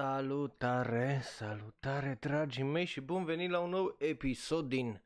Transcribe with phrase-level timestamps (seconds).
[0.00, 5.02] Salutare, salutare dragii mei și bun venit la un nou episod din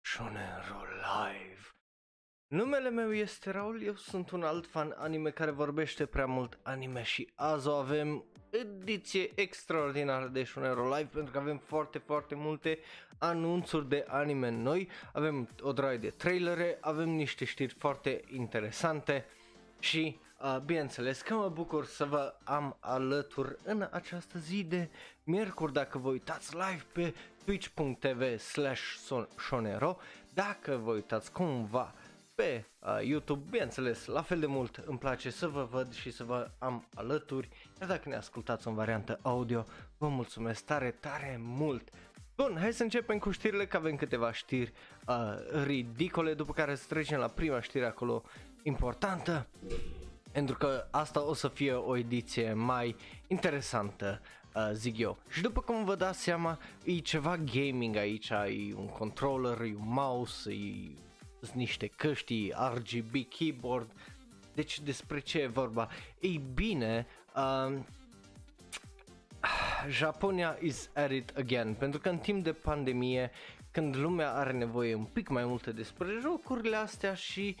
[0.00, 1.60] Shonero Live.
[2.46, 7.02] Numele meu este Raul, eu sunt un alt fan anime care vorbește prea mult anime
[7.02, 12.78] și azi o avem ediție extraordinară de Shonero Live pentru că avem foarte, foarte multe
[13.18, 19.24] anunțuri de anime noi, avem o draie de trailere, avem niște știri foarte interesante
[19.78, 20.33] și Uh,
[20.64, 24.88] bineînțeles că mă bucur să vă am alături în această zi de
[25.24, 25.72] miercuri.
[25.72, 28.82] Dacă vă uitați live pe twitch.tv slash
[29.36, 29.98] shonero
[30.34, 31.94] dacă vă uitați cumva
[32.34, 36.24] pe uh, YouTube, bineînțeles, la fel de mult îmi place să vă văd și să
[36.24, 37.48] vă am alături,
[37.80, 39.64] iar dacă ne ascultați în variantă audio,
[39.98, 41.88] vă mulțumesc tare, tare mult.
[42.36, 44.72] Bun, hai să începem cu știrile, că avem câteva știri
[45.06, 45.14] uh,
[45.64, 48.22] ridicole, după care să trecem la prima știre acolo
[48.62, 49.46] importantă
[50.34, 52.96] pentru că asta o să fie o ediție mai
[53.26, 54.20] interesantă,
[54.54, 55.18] uh, zic eu.
[55.30, 59.92] Și după cum vă dați seama, e ceva gaming aici, e un controller, e un
[59.92, 60.90] mouse, e
[61.40, 63.90] sunt niște căști, RGB keyboard,
[64.54, 65.88] deci despre ce e vorba?
[66.20, 67.78] Ei bine, uh,
[69.88, 73.30] Japonia is at it again, pentru că în timp de pandemie,
[73.70, 77.56] când lumea are nevoie un pic mai multe despre jocurile astea și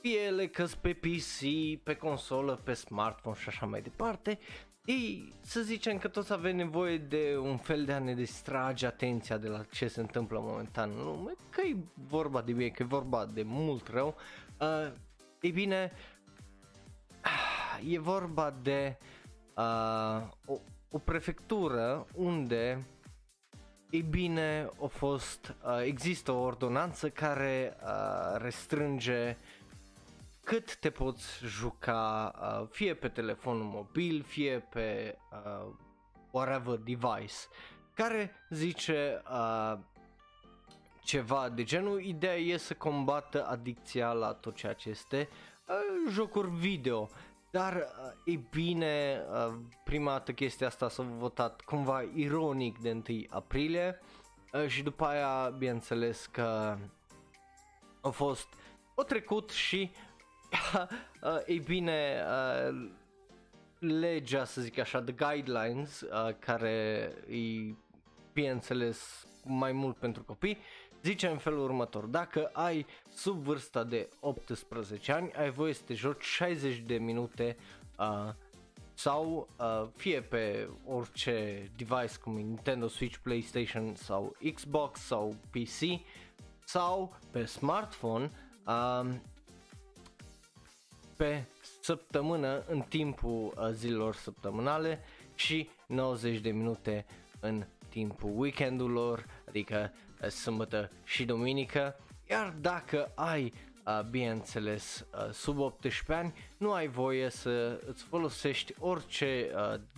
[0.00, 1.40] fie ele că pe PC,
[1.82, 4.38] pe consolă, pe smartphone și așa mai departe,
[4.84, 9.36] ei, să zicem că toți avem nevoie de un fel de a ne distrage atenția
[9.36, 11.76] de la ce se întâmplă momentan în lume, că e
[12.08, 14.16] vorba de bine, că e vorba de mult rău.
[14.60, 14.92] Uh,
[15.40, 15.92] ei bine,
[17.88, 18.98] e vorba de
[19.56, 20.58] uh, o,
[20.90, 22.86] o prefectură unde
[23.90, 29.36] ei bine, a fost, uh, există o ordonanță care uh, restrânge
[30.48, 35.72] cât te poți juca uh, fie pe telefonul mobil, fie pe uh,
[36.30, 37.34] whatever device,
[37.94, 39.78] care zice uh,
[41.00, 45.28] ceva de genul, ideea e să combată adicția la tot ceea ce este
[45.66, 47.08] uh, jocuri video.
[47.50, 49.54] Dar, uh, e bine, uh,
[49.84, 54.00] prima dată chestia asta s-a votat cumva ironic de 1 aprilie
[54.52, 56.76] uh, și după aia, bineînțeles că
[58.00, 58.48] a fost,
[58.94, 59.90] o trecut și
[61.22, 62.90] uh, ei bine, uh,
[63.78, 67.74] legea, să zic așa, the guidelines, uh, care e,
[68.32, 70.58] bineînțeles, mai mult pentru copii,
[71.02, 75.94] zice în felul următor, dacă ai sub vârsta de 18 ani, ai voie să te
[75.94, 77.56] joci 60 de minute
[77.98, 78.28] uh,
[78.94, 86.00] sau uh, fie pe orice device cum e Nintendo Switch, PlayStation sau Xbox sau PC
[86.64, 88.30] sau pe smartphone
[88.66, 89.08] uh,
[91.18, 91.44] pe
[91.80, 95.00] săptămână în timpul uh, zilelor săptămânale
[95.34, 97.06] și 90 de minute
[97.40, 99.92] în timpul weekendurilor, adică
[100.22, 102.00] uh, sâmbătă și duminică.
[102.30, 103.52] Iar dacă ai,
[103.86, 109.50] uh, bineînțeles, sub 18 ani, nu ai voie să îți folosești orice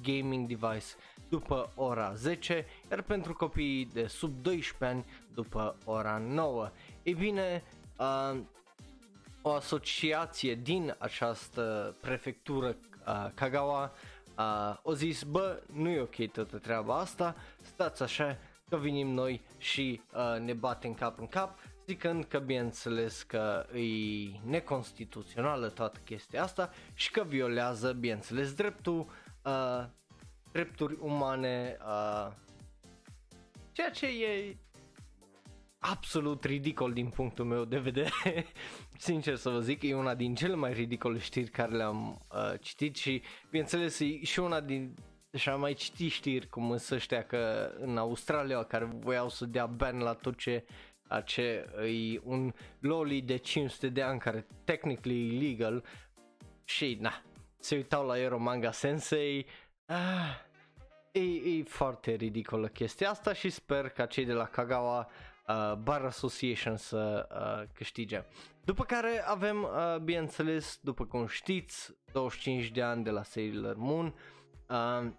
[0.03, 0.87] gaming device
[1.29, 5.05] după ora 10, iar pentru copiii de sub 12 ani
[5.35, 6.71] după ora 9.
[7.03, 7.63] Ei bine,
[9.43, 13.93] o asociație din această prefectură uh, Kagawa
[14.39, 19.41] uh, o zis, bă, nu e ok toată treaba asta, stați așa că vinim noi
[19.59, 23.81] și uh, ne batem cap în cap, zicând că bineînțeles că e
[24.45, 29.07] neconstituțională toată chestia asta și că violează, bineînțeles, dreptul,
[29.45, 29.85] uh,
[30.53, 32.33] drepturi umane, uh,
[33.73, 34.57] ceea ce e
[35.79, 38.47] absolut ridicol din punctul meu de vedere.
[39.01, 42.97] Sincer să vă zic, e una din cele mai ridicole știri care le-am uh, citit
[42.97, 44.95] și, bineînțeles, e și una din
[45.35, 49.67] și am mai citit știri cum însă ăștia că în Australia care voiau să dea
[49.67, 50.65] ban la tot ce
[51.25, 51.67] ce
[52.15, 55.85] e un loli de 500 de ani care technically e illegal
[56.65, 57.23] și na,
[57.59, 59.47] se uitau la Euro Manga Sensei.
[59.87, 60.41] Ah,
[61.13, 61.21] e,
[61.59, 65.09] e foarte ridicolă chestia asta și sper ca cei de la Kagawa
[65.51, 68.25] uh, Bar Association să uh, câștige.
[68.65, 74.15] După care avem, uh, bineînțeles, după cum știți, 25 de ani de la Sailor Moon,
[74.69, 75.11] uh,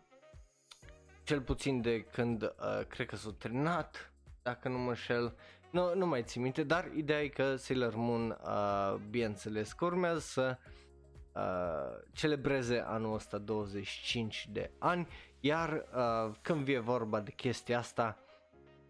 [1.24, 5.36] cel puțin de când uh, cred că s-a terminat, dacă nu mă înșel,
[5.72, 10.20] nu, nu mai țin minte, dar ideea e că Sailor Moon, uh, bineînțeles, că urmează
[10.20, 10.58] să
[11.34, 15.08] uh, celebreze anul ăsta 25 de ani,
[15.40, 18.18] iar uh, când vie vorba de chestia asta,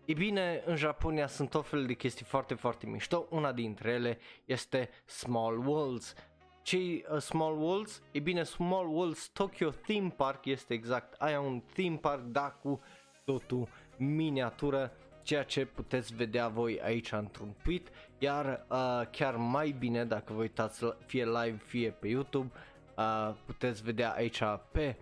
[0.06, 3.28] E bine, în Japonia sunt tot fel de chestii foarte, foarte mișto.
[3.30, 6.14] Una dintre ele este Small Worlds.
[6.62, 11.62] cei uh, Small Worlds, e bine Small Worlds Tokyo Theme Park este exact aia un
[11.74, 12.82] theme park, da, cu
[13.26, 13.68] totul
[13.98, 17.88] miniatură, ceea ce puteți vedea voi aici într-un tweet,
[18.18, 22.52] iar uh, chiar mai bine dacă vă uitați fie live, fie pe YouTube,
[22.98, 24.96] uh, puteți vedea aici pe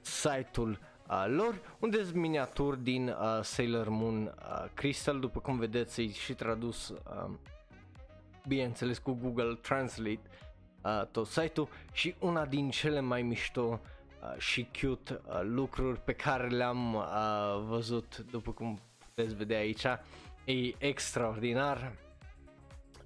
[0.00, 0.78] site-ul
[1.10, 6.12] uh, lor, unde sunt miniaturi din uh, Sailor Moon uh, Crystal, după cum vedeți, e
[6.12, 7.30] și tradus, uh,
[8.48, 10.20] bineînțeles, cu Google Translate
[10.82, 13.80] uh, tot site-ul și una din cele mai mișto
[14.22, 17.04] uh, și cute uh, lucruri pe care le-am uh,
[17.68, 19.84] văzut, după cum puteți vedea aici,
[20.44, 21.92] e extraordinar.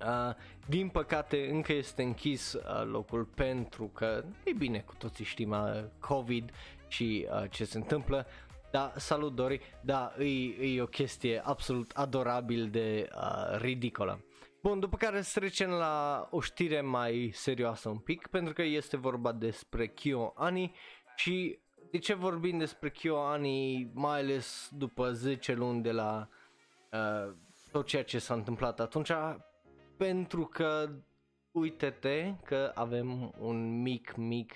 [0.01, 0.35] Uh,
[0.67, 5.85] din păcate încă este închis uh, locul pentru că, e bine, cu toții știm uh,
[5.99, 6.51] COVID
[6.95, 8.27] și uh, ce se întâmplă,
[8.71, 14.25] da, salut Dori, da, e, e o chestie absolut adorabil de uh, ridicolă.
[14.63, 18.97] Bun, după care să trecem la o știre mai serioasă un pic, pentru că este
[18.97, 20.75] vorba despre Kyo Ani
[21.17, 21.59] și
[21.91, 26.29] de ce vorbim despre Kyo Ani, mai ales după 10 luni de la
[26.93, 27.35] uh,
[27.73, 29.13] tot ceea ce s-a întâmplat atunci,
[29.97, 30.91] pentru că
[31.51, 34.53] uite-te că avem un mic, mic,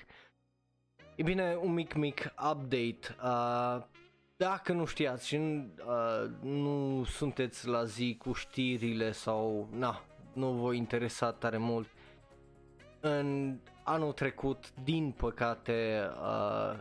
[1.19, 3.17] e bine, un mic, mic update.
[3.23, 3.83] Uh,
[4.37, 10.73] dacă nu știați și uh, nu sunteți la zi cu știrile sau na, nu vă
[10.73, 11.89] interesa tare mult,
[13.01, 16.79] în anul trecut, din păcate, uh,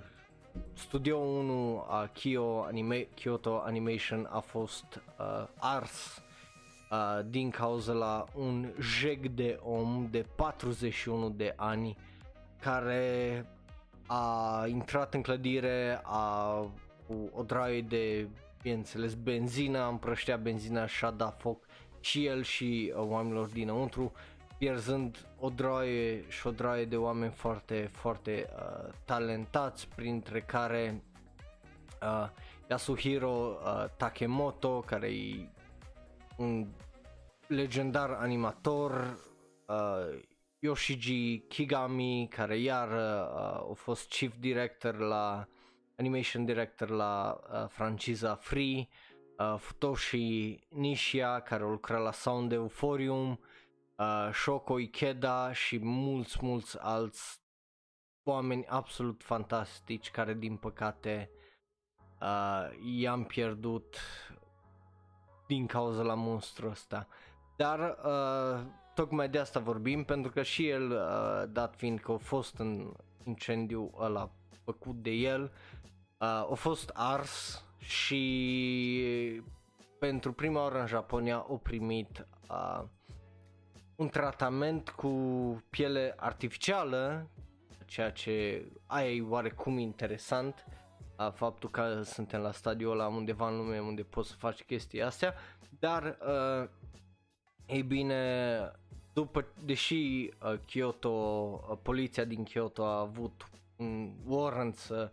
[0.74, 6.24] Studio 1 a Kyo Anima- Kyoto Animation a fost uh, ars
[6.92, 11.98] uh, din cauza la un jeg de om de 41 de ani
[12.60, 13.46] care
[14.08, 16.52] a intrat în clădire, a
[17.08, 18.28] cu o draie de,
[18.62, 21.66] bineînțeles, benzină, împrăștea benzina și a dat foc
[22.00, 24.12] și el și uh, oamenilor dinăuntru,
[24.58, 31.04] pierzând o draie și o draie de oameni foarte, foarte uh, talentați, printre care
[32.02, 32.30] uh,
[32.70, 35.50] Yasuhiro uh, Takemoto, care e
[36.38, 36.68] un
[37.48, 39.18] legendar animator,
[39.68, 40.20] uh,
[40.60, 45.48] Yoshiji Kigami, care iar uh, a fost chief director la
[45.98, 48.88] animation director la uh, franciza Free,
[49.38, 53.40] uh, Futoshi Nishia care lucra la Sound Euphorium,
[53.96, 57.42] uh, Shoko Ikeda și mulți, mulți alți
[58.24, 61.32] oameni absolut fantastici care din păcate
[62.22, 62.70] uh,
[63.00, 63.96] i-am pierdut
[65.48, 67.08] din cauza la monstru ăsta.
[67.56, 68.66] Dar uh,
[68.98, 72.92] tocmai de asta vorbim pentru că și el, uh, dat fiind că a fost în
[73.24, 74.32] incendiu ăla
[74.64, 79.42] făcut de el, uh, a fost ars și
[80.00, 82.84] pentru prima oară în Japonia au primit uh,
[83.96, 85.10] un tratament cu
[85.70, 87.30] piele artificială,
[87.86, 90.66] ceea ce aia e oarecum interesant,
[91.20, 95.02] uh, faptul că suntem la stadiul ăla undeva în lume unde poți să faci chestii
[95.02, 95.34] astea,
[95.80, 96.70] dar uh,
[97.66, 98.72] ei bine,
[99.18, 105.12] după, deși uh, Kyoto, uh, poliția din Kyoto a avut un warrant să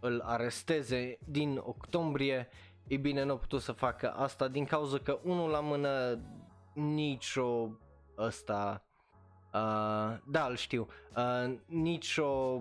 [0.00, 2.48] îl aresteze din octombrie,
[2.86, 6.20] e bine, nu a putut să facă asta din cauza că unul la mână
[6.74, 7.70] nicio
[8.18, 8.84] ăsta,
[9.52, 12.60] uh, da, îl știu, uh, nicio,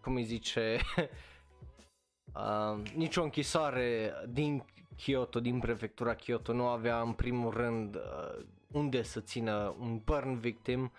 [0.00, 0.78] cum îi zice,
[2.34, 4.64] uh, nicio închisoare din
[4.96, 10.38] Kyoto, din prefectura Kyoto nu avea în primul rând uh, unde să țină un burn
[10.38, 10.92] victim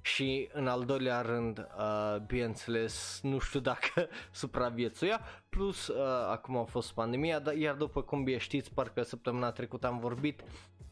[0.00, 5.96] și în al doilea rând, uh, bineînțeles, nu știu dacă supraviețuia, plus uh,
[6.30, 10.42] acum a fost pandemia, dar iar după cum bine știți, parcă săptămâna trecută am vorbit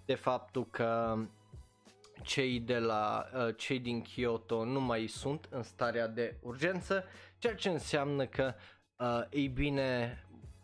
[0.05, 1.19] de faptul că
[2.23, 7.05] cei de la uh, cei din Kyoto nu mai sunt în starea de urgență,
[7.39, 8.55] ceea ce înseamnă că
[8.97, 10.19] uh, ei bine,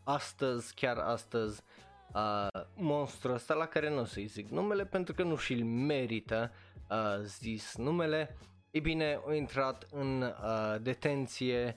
[0.04, 1.89] astăzi, chiar astăzi, uh,
[2.74, 6.52] monstrul ăsta la care nu o să-i zic numele pentru că nu și-l merită
[6.90, 8.36] uh, zis numele,
[8.70, 11.76] e bine, a intrat în uh, detenție,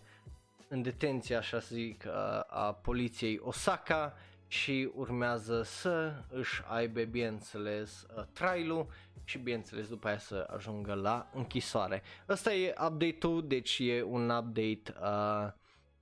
[0.68, 2.14] în detenție, așa să zic, uh,
[2.48, 4.14] a poliției Osaka
[4.48, 8.88] și urmează să își aibă, bineînțeles, uh, trailul
[9.24, 12.02] și bineînțeles după aia să ajungă la închisoare.
[12.30, 15.52] Ăsta e update-ul, deci e un update uh,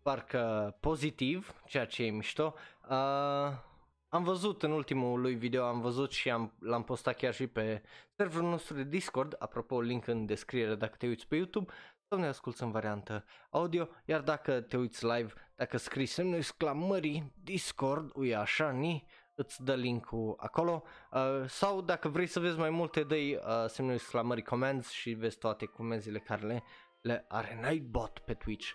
[0.02, 2.54] parcă pozitiv, ceea ce e mișto.
[2.90, 3.70] Uh,
[4.14, 7.82] am văzut în ultimul lui video, am văzut și am, l-am postat chiar și pe
[8.16, 11.72] serverul nostru de Discord, apropo link în descriere dacă te uiți pe YouTube.
[12.08, 17.34] Sau ne asculti în variantă audio, iar dacă te uiți live, dacă scrii semnul exclamării
[17.44, 20.84] Discord, ui așa, ni, îți dă linkul acolo.
[21.12, 25.38] Uh, sau dacă vrei să vezi mai multe dă uh, semnul exclamării comments și vezi
[25.38, 26.64] toate comenzile care le,
[27.02, 27.60] le are.
[27.70, 28.70] Nightbot pe Twitch.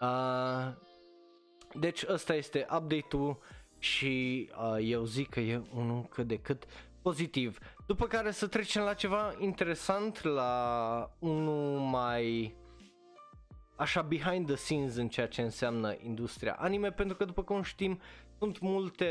[0.00, 0.72] Uh,
[1.72, 3.38] deci ăsta este update-ul
[3.84, 6.64] și uh, eu zic că e unul cât de cât
[7.02, 7.58] pozitiv.
[7.86, 12.54] După care să trecem la ceva interesant, la unul mai
[13.76, 18.00] așa behind the scenes în ceea ce înseamnă industria anime, pentru că după cum știm
[18.38, 19.06] sunt multe,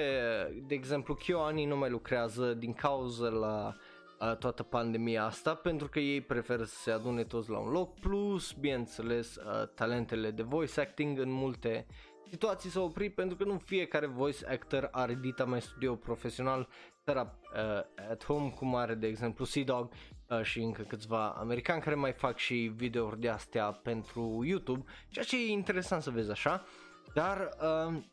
[0.67, 3.75] de exemplu KyoAni nu mai lucrează din cauza la
[4.19, 7.99] uh, toată pandemia asta pentru că ei preferă să se adune toți la un loc
[7.99, 11.85] plus, bineînțeles, uh, talentele de voice acting în multe
[12.33, 16.67] situații s-au oprit pentru că nu fiecare voice actor are edita mai studio profesional.
[17.05, 19.91] Setup uh, at home cum are de exemplu Sea-Dog
[20.29, 25.25] uh, și încă câțiva americani care mai fac și videouri de astea pentru YouTube, ceea
[25.25, 26.65] ce e interesant să vezi așa,
[27.13, 27.49] dar
[27.87, 28.03] uh,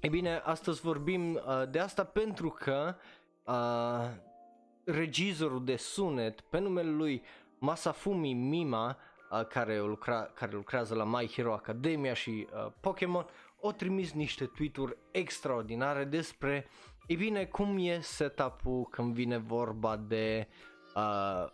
[0.00, 2.94] e bine, astăzi vorbim uh, de asta pentru că
[3.44, 4.10] uh,
[4.84, 7.22] regizorul de sunet pe numele lui
[7.58, 8.96] Masafumi Mima
[9.30, 13.26] uh, care, lucra, care lucrează la My Hero Academia și uh, Pokémon
[13.66, 16.66] o trimis niște tweet-uri extraordinare despre,
[17.06, 20.48] e bine, cum e setup-ul când vine vorba de
[20.94, 21.02] uh,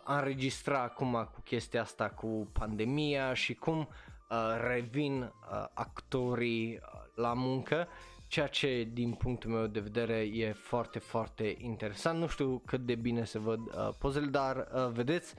[0.03, 4.37] a înregistra acum cu chestia asta cu pandemia și cum uh,
[4.67, 7.87] revin uh, actorii uh, la muncă,
[8.27, 12.19] ceea ce din punctul meu de vedere e foarte, foarte interesant.
[12.19, 15.33] Nu știu cât de bine se văd uh, pozele, dar uh, vedeți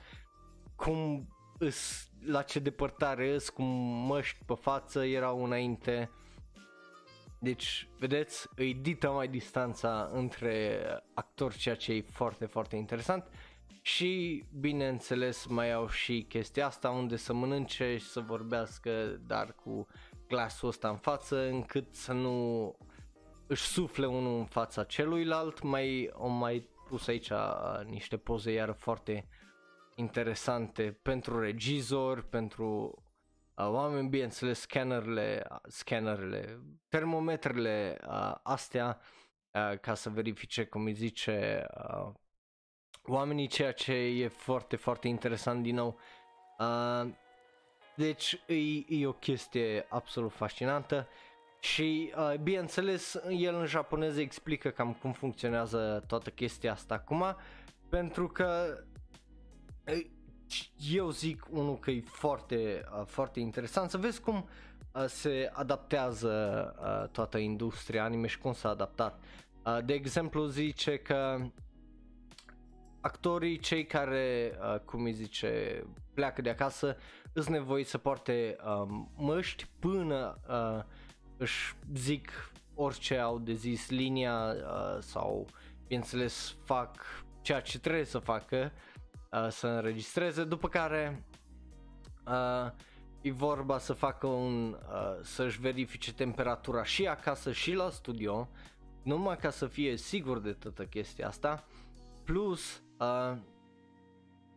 [0.75, 1.27] cum
[1.57, 3.65] îs, la ce depărtare îs, cum
[4.07, 6.09] măști pe față erau înainte
[7.43, 10.79] deci, vedeți, îi dită mai distanța între
[11.13, 13.27] actori, ceea ce e foarte, foarte interesant.
[13.81, 19.87] Și, bineînțeles, mai au și chestia asta unde să mănânce și să vorbească, dar cu
[20.27, 22.77] glasul ăsta în față, încât să nu
[23.47, 25.61] își sufle unul în fața celuilalt.
[25.61, 27.31] Mai, o mai pus aici
[27.85, 29.27] niște poze iar foarte
[29.95, 32.97] interesante pentru regizor, pentru
[33.55, 38.99] uh, oameni, bineînțeles, scannerele, scannerele, termometrele uh, astea
[39.51, 42.11] uh, ca să verifice, cum îi zice, uh,
[43.03, 45.99] oamenii, ceea ce e foarte, foarte interesant din nou.
[46.59, 47.11] Uh,
[47.95, 48.55] deci e,
[48.87, 51.07] e o chestie absolut fascinantă
[51.59, 57.35] și uh, bineînțeles el în japoneză explică cam cum funcționează toată chestia asta acum
[57.89, 58.77] pentru că
[60.91, 64.49] eu zic unul că e foarte, uh, foarte interesant să vezi cum
[64.91, 69.19] uh, se adaptează uh, toată industria anime și cum s-a adaptat.
[69.65, 71.37] Uh, de exemplu zice că
[73.01, 75.83] actorii, cei care, uh, cum îi zice,
[76.13, 76.97] pleacă de acasă,
[77.33, 80.83] îți nevoie să poarte uh, măști până uh,
[81.37, 85.47] își zic orice au de zis linia uh, sau,
[85.87, 86.97] bineînțeles, fac
[87.41, 88.92] ceea ce trebuie să facă uh,
[89.49, 91.23] să înregistreze, după care
[92.27, 92.71] uh,
[93.21, 98.49] e vorba să facă un, uh, să-și verifice temperatura și acasă și la studio,
[99.03, 101.63] numai ca să fie sigur de toată chestia asta,
[102.23, 103.37] plus uh,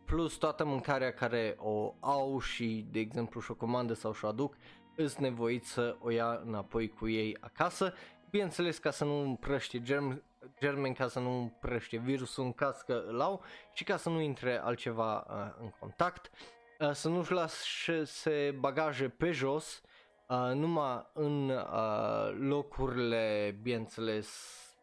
[0.05, 4.27] plus toată mâncarea care o au și de exemplu și o comandă sau și o
[4.27, 4.55] aduc,
[4.95, 7.93] îți nevoit să o ia înapoi cu ei acasă,
[8.29, 10.23] bineînțeles ca să nu împrăște germ,
[10.59, 14.21] germeni ca să nu împrăște virusul în caz că îl au și ca să nu
[14.21, 16.31] intre altceva uh, în contact,
[16.79, 19.81] uh, să nu-și lase bagaje pe jos,
[20.27, 24.29] uh, numai în uh, locurile, bineînțeles,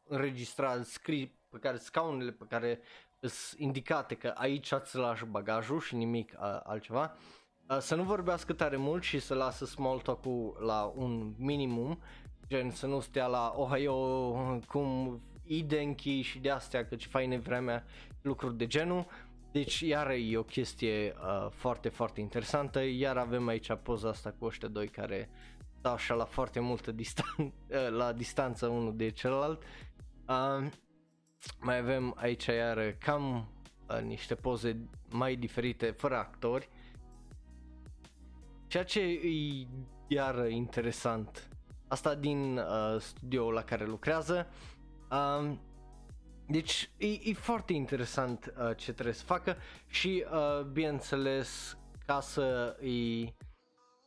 [0.08, 2.80] înregistrate, scrii pe care scaunele pe care
[3.20, 7.16] sunt indicate că aici îți lași bagajul și nimic uh, altceva.
[7.68, 11.98] Uh, să nu vorbească tare mult și să lasă small talk-ul la un minimum,
[12.46, 13.94] gen să nu stea la Ohio
[14.66, 17.84] cum Idenki și de astea, că ce faine vremea,
[18.22, 19.06] lucruri de genul.
[19.52, 24.44] Deci iar e o chestie uh, foarte, foarte interesantă, iar avem aici poza asta cu
[24.44, 25.30] ăștia doi care
[25.78, 27.52] stau așa la foarte multă distan- uh,
[27.90, 29.62] la distanță unul de celălalt.
[30.28, 30.66] Uh,
[31.60, 33.48] mai avem aici iar cam
[33.88, 36.68] uh, niște poze mai diferite, fără actori.
[38.66, 39.66] Ceea ce e
[40.06, 41.48] iar interesant.
[41.88, 44.46] Asta din uh, studioul la care lucrează.
[45.14, 45.60] Um,
[46.46, 49.56] deci e, e foarte interesant uh, ce trebuie să facă
[49.86, 53.34] și uh, bineînțeles ca să îi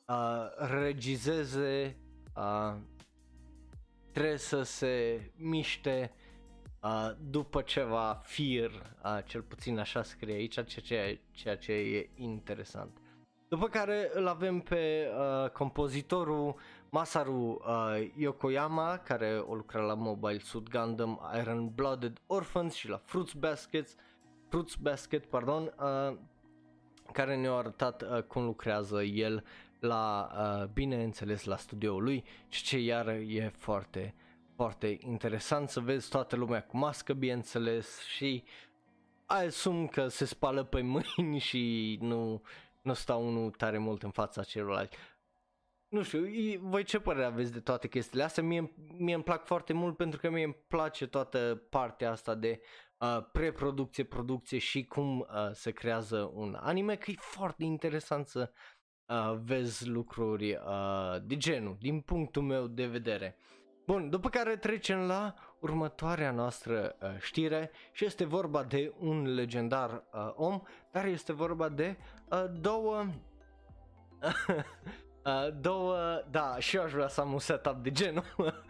[0.07, 1.97] uh, regizeze
[2.35, 2.75] uh,
[4.11, 6.13] trebuie să se miște
[6.81, 8.71] uh, după ceva fir,
[9.03, 12.97] uh, cel puțin așa scrie aici, ceea ce, ceea ce e interesant.
[13.49, 16.55] După care îl avem pe uh, compozitorul
[16.97, 23.01] Masaru uh, Yokoyama, care o lucra la Mobile Suit Gundam, Iron Blooded Orphans și la
[23.05, 23.95] Fruits Baskets,
[24.49, 26.17] Fruits Basket, pardon, uh,
[27.11, 29.43] care ne-a arătat uh, cum lucrează el
[29.79, 34.15] la, uh, bineînțeles, la studioul lui și ce iară e foarte,
[34.55, 38.43] foarte interesant să vezi toată lumea cu mască, bineînțeles, și
[39.25, 42.41] asum că se spală pe mâini și nu,
[42.81, 44.97] nu stau unul tare mult în fața celorlalți.
[45.89, 46.27] Nu știu,
[46.59, 48.43] voi ce părere aveți de toate chestiile astea?
[48.43, 52.61] Mie, mie îmi plac foarte mult pentru că mie îmi place toată partea asta de
[52.97, 58.51] uh, preproducție, producție și cum uh, se creează un anime, că e foarte interesant să
[59.05, 63.37] uh, vezi lucruri uh, de genul, din punctul meu de vedere.
[63.85, 70.03] Bun, după care trecem la următoarea noastră uh, știre și este vorba de un legendar
[70.13, 71.97] uh, om, dar este vorba de
[72.29, 73.05] uh, două
[75.27, 78.23] Uh, două, da, și eu aș vrea să am un setup de genul.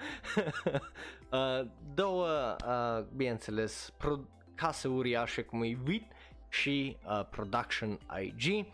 [1.32, 6.12] uh, două, uh, bineînțeles, pro- case uriașe cum e WIT
[6.50, 8.66] și uh, Production IG.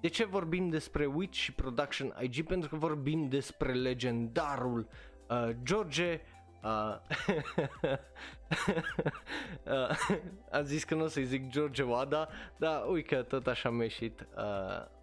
[0.00, 2.46] De ce vorbim despre WIT și Production IG?
[2.46, 4.88] Pentru că vorbim despre legendarul
[5.28, 6.20] uh, George
[6.62, 6.96] Uh,
[9.62, 9.96] uh,
[10.56, 13.80] am zis că nu o să-i zic George Wada, dar uite că tot așa am
[13.80, 14.95] ieșit uh, pe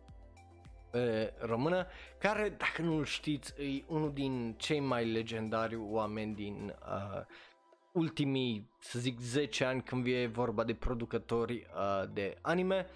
[1.39, 1.88] română,
[2.19, 7.21] care, dacă nu-l știți, e unul din cei mai legendari oameni din uh,
[7.91, 12.88] ultimii, să zic, 10 ani când e vorba de producători uh, de anime.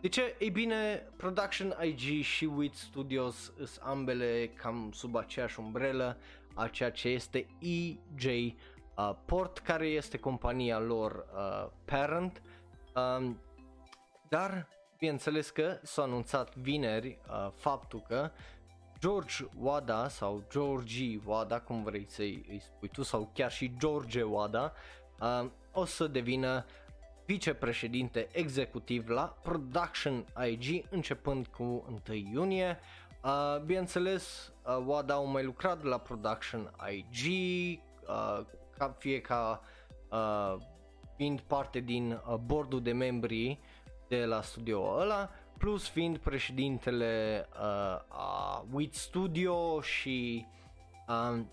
[0.00, 0.36] De ce?
[0.38, 6.16] Ei bine, Production IG și WIT Studios sunt ambele cam sub aceeași umbrelă
[6.54, 12.42] a ceea ce este EJ uh, Port, care este compania lor uh, parent.
[12.94, 13.38] Um,
[14.28, 14.68] dar
[14.98, 18.30] bineînțeles că s-a anunțat vineri uh, faptul că
[19.00, 24.22] George Wada sau Georgie Wada, cum vrei să-i îi spui tu, sau chiar și George
[24.22, 24.72] Wada,
[25.20, 26.64] uh, o să devină
[27.26, 32.78] vicepreședinte executiv la Production IG începând cu 1 iunie.
[33.24, 37.26] Uh, bineînțeles, uh, Wada au mai lucrat la Production IG,
[38.08, 38.44] uh,
[38.78, 39.60] ca fie ca
[40.10, 40.56] uh,
[41.16, 43.58] fiind parte din uh, bordul de membri
[44.08, 47.58] de la studio ăla, plus fiind președintele uh,
[48.08, 50.46] a WIT Studio și
[51.08, 51.44] uh,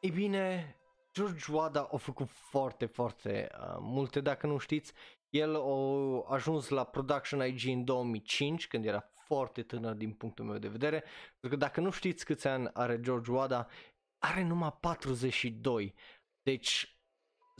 [0.00, 0.76] e bine,
[1.12, 4.92] George Wada a făcut foarte, foarte uh, multe, dacă nu știți,
[5.30, 10.58] el a ajuns la Production IG în 2005, când era foarte tânăr din punctul meu
[10.58, 11.04] de vedere,
[11.40, 13.66] pentru că dacă nu știți câți ani are George Wada,
[14.18, 15.94] are numai 42.
[16.42, 16.91] Deci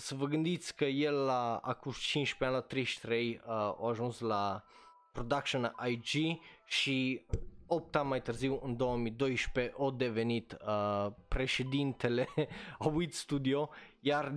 [0.02, 4.64] să vă gândiți că el la acum 15 ani, la 33, uh, a ajuns la
[5.12, 7.26] Production IG și
[7.66, 12.28] 8 ani mai târziu, în 2012, a devenit uh, președintele
[12.78, 14.34] a WIT Studio, iar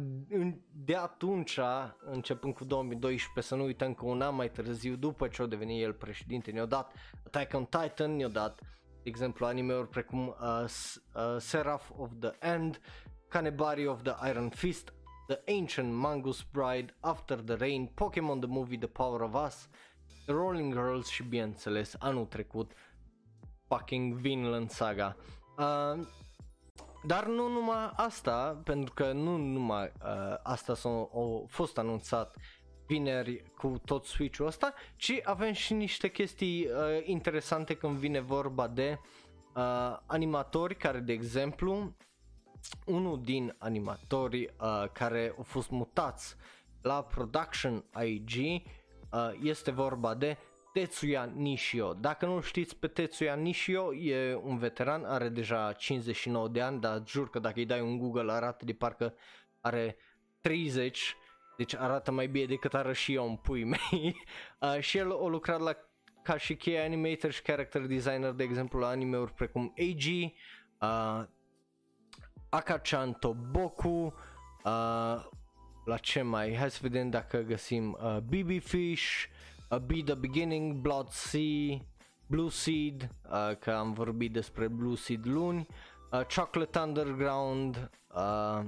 [0.71, 1.59] de atunci,
[1.99, 5.83] începând cu 2012, să nu uităm că un an mai târziu, după ce a devenit
[5.83, 6.93] el președinte, ne-a dat
[7.25, 8.59] Attack on Titan, ne-a dat,
[9.03, 12.81] de exemplu, anime-uri precum uh, uh, Seraph of the End,
[13.27, 14.93] Canebari of the Iron Fist,
[15.27, 19.69] The Ancient Mangus Bride, After the Rain, Pokémon The Movie The Power of Us,
[20.25, 22.71] The Rolling Girls și bineînțeles anul trecut
[23.67, 25.15] fucking Vinland Saga.
[25.57, 26.07] Uh,
[27.05, 31.09] dar nu numai asta, pentru că nu numai uh, asta s-a
[31.47, 32.35] fost anunțat
[32.87, 36.71] vineri cu tot Switch-ul ăsta, ci avem și niște chestii uh,
[37.03, 38.99] interesante când vine vorba de
[39.55, 41.95] uh, animatori care, de exemplu,
[42.85, 46.35] unul din animatorii uh, care au fost mutați
[46.81, 48.61] la Production IG
[49.11, 50.37] uh, este vorba de
[50.73, 51.93] Tetsuya Nishio.
[51.93, 57.03] Dacă nu știți pe Tetsuya Nishio, e un veteran, are deja 59 de ani, dar
[57.05, 59.13] jur că dacă îi dai un Google arată de parcă
[59.61, 59.97] are
[60.41, 61.15] 30,
[61.57, 64.15] deci arată mai bine decât ară și eu în pui mei.
[64.59, 65.75] Uh, și el a lucrat la
[66.23, 70.33] ca și key animator și character designer, de exemplu, la anime-uri precum AG,
[70.81, 71.27] uh,
[72.55, 74.11] Akachan Toboku, uh,
[75.85, 79.25] la ce mai, hai să vedem dacă găsim uh, BB Fish,
[79.69, 81.77] uh, Be The Beginning, Blood Sea,
[82.27, 85.67] Blue Seed, uh, că am vorbit despre Blue Seed luni,
[86.11, 88.63] uh, Chocolate Underground, uh,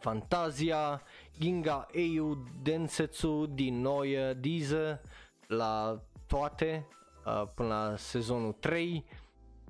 [0.00, 1.02] Fantasia,
[1.38, 5.00] Ginga Eiu Densetsu din Noia Dize
[5.46, 6.86] la toate
[7.24, 9.04] uh, până la sezonul 3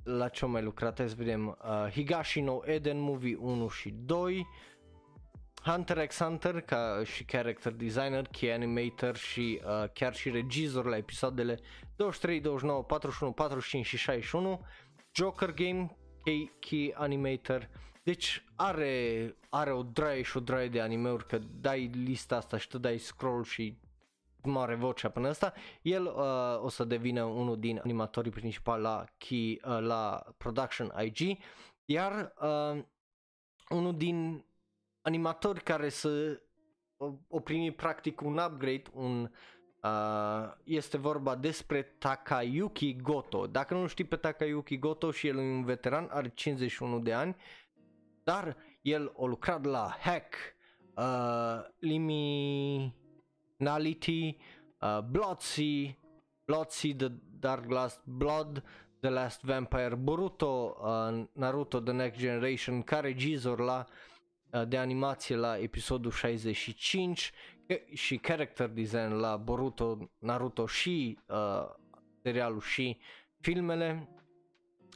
[0.04, 1.46] la ce am mai lucrat, hai să vedem.
[1.46, 4.46] Uh, Higashi no Eden Movie 1 și 2
[5.64, 10.96] Hunter x Hunter ca și character designer, key animator și uh, chiar și regizor la
[10.96, 11.60] episoadele
[11.96, 14.60] 23, 29, 41, 45 și 61
[15.14, 17.68] Joker Game, key, key animator,
[18.02, 22.68] deci are, are o draie și o draie de animeuri că dai lista asta și
[22.68, 23.78] tu dai scroll și
[24.44, 25.52] mare vocea până asta,
[25.82, 31.38] el uh, o să devină unul din animatorii principali la, key, uh, la Production IG,
[31.84, 32.82] iar uh,
[33.68, 34.44] unul din
[35.02, 36.40] animatori care să
[37.28, 39.30] o primi practic un upgrade, un
[39.84, 43.46] Uh, este vorba despre Takayuki Goto.
[43.46, 47.36] Dacă nu știi pe Takayuki Goto și el e un veteran, are 51 de ani,
[48.22, 50.34] dar el a lucrat la Hack,
[50.96, 51.66] uh,
[53.60, 54.36] Liminality,
[54.80, 55.94] uh, Bloodsea,
[56.46, 58.62] Bloodsea, The Dark Last Blood,
[59.00, 63.86] The Last Vampire, Boruto, uh, Naruto The Next Generation, ca regizor la
[64.52, 67.32] uh, de animație la episodul 65
[67.92, 71.68] și character design la Boruto, Naruto și uh,
[72.22, 72.98] serialul și
[73.40, 74.08] filmele.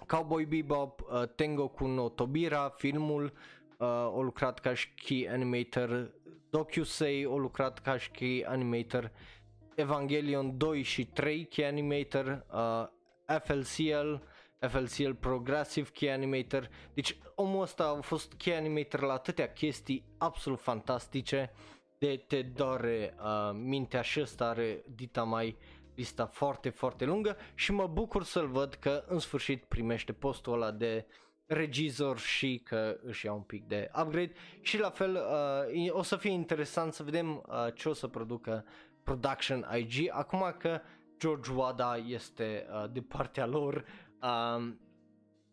[0.06, 3.24] Cowboy Bebop, uh, Tengoku no Tobira, filmul,
[3.78, 6.10] uh, a lucrat ca și key animator,
[6.58, 9.10] Dokusei a lucrat ca și key animator,
[9.74, 12.86] Evangelion 2 și 3 key animator, uh,
[13.40, 14.14] FLCL,
[14.58, 20.60] FLCL Progressive Key Animator, deci omul ăsta a fost key animator la atâtea chestii absolut
[20.60, 21.52] fantastice,
[21.98, 25.56] de te doare uh, mintea și ăsta are dita mai
[25.94, 30.70] lista foarte foarte lungă și mă bucur să-l văd că în sfârșit primește postul ăla
[30.70, 31.06] de
[31.48, 34.32] regizor și că își ia un pic de upgrade.
[34.60, 35.18] Și la fel
[35.74, 38.64] uh, o să fie interesant să vedem uh, ce o să producă
[39.02, 40.80] Production IG acum că
[41.18, 43.84] George Wada este uh, de partea lor
[44.22, 44.72] uh,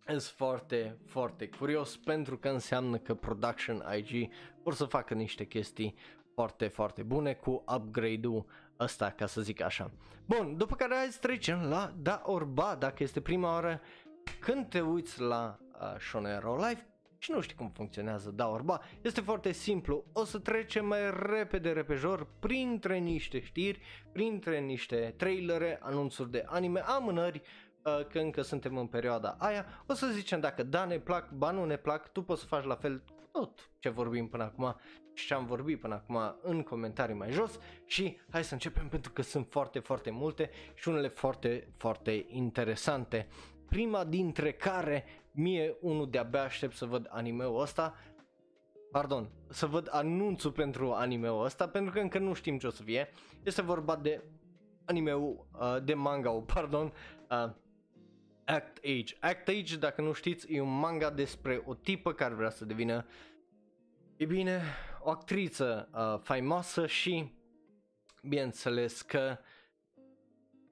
[0.08, 4.32] sunt foarte, foarte curios pentru că înseamnă că Production IG
[4.64, 5.96] vor să facă niște chestii
[6.34, 8.46] foarte, foarte bune cu upgrade-ul
[8.80, 9.92] ăsta, ca să zic așa.
[10.26, 13.82] Bun, după care hai să trecem la Da Orba, dacă este prima oară
[14.40, 19.22] când te uiți la uh, Shonero Live și nu știi cum funcționează Da Orba, este
[19.22, 23.80] foarte simplu, o să trecem mai repede repejor printre niște știri,
[24.12, 27.42] printre niște trailere, anunțuri de anime, amânări,
[27.84, 31.52] uh, că încă suntem în perioada aia, o să zicem dacă da ne plac, ba
[31.52, 34.76] nu ne plac, tu poți să faci la fel tot ce vorbim până acum
[35.14, 37.60] și ce am vorbit până acum în comentarii mai jos.
[37.86, 43.28] Și hai să începem pentru că sunt foarte, foarte multe și unele foarte, foarte interesante.
[43.70, 47.96] Prima dintre care mie unul de-abia aștept să văd animeul ăsta,
[48.92, 52.84] pardon, să văd anunțul pentru animeul ăsta pentru că încă nu știm ce o să
[52.84, 53.10] fie.
[53.44, 54.24] Este vorba de
[54.86, 56.94] animeul, uh, de manga pardon,
[57.30, 57.52] uh,
[58.46, 59.16] Act Age.
[59.20, 63.06] Act Age, dacă nu știți, e un manga despre o tipă care vrea să devină,
[64.18, 64.62] e bine,
[65.00, 67.32] o actriță uh, faimoasă și
[68.24, 69.38] bineînțeles că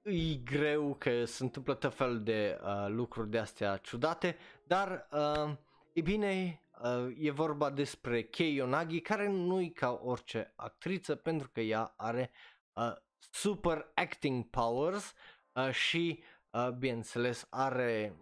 [0.03, 5.53] e greu că se întâmplă tot fel de uh, lucruri de astea ciudate, dar uh,
[5.93, 11.49] e bine, uh, e vorba despre Kei Yonagi care nu e ca orice actriță pentru
[11.49, 12.31] că ea are
[12.73, 12.93] uh,
[13.31, 15.13] super acting powers
[15.53, 18.15] uh, și uh, bineînțeles are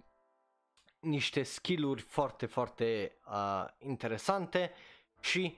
[0.99, 4.71] niște skill-uri foarte, foarte uh, interesante
[5.19, 5.57] și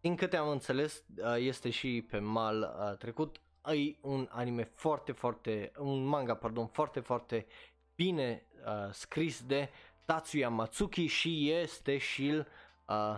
[0.00, 5.12] din câte am înțeles, uh, este și pe mal uh, trecut, ai un anime foarte,
[5.12, 7.46] foarte, un manga, pardon, foarte, foarte
[7.94, 9.68] bine uh, scris de
[10.04, 12.42] Tatsuya Matsuki și este și
[12.88, 13.16] uh,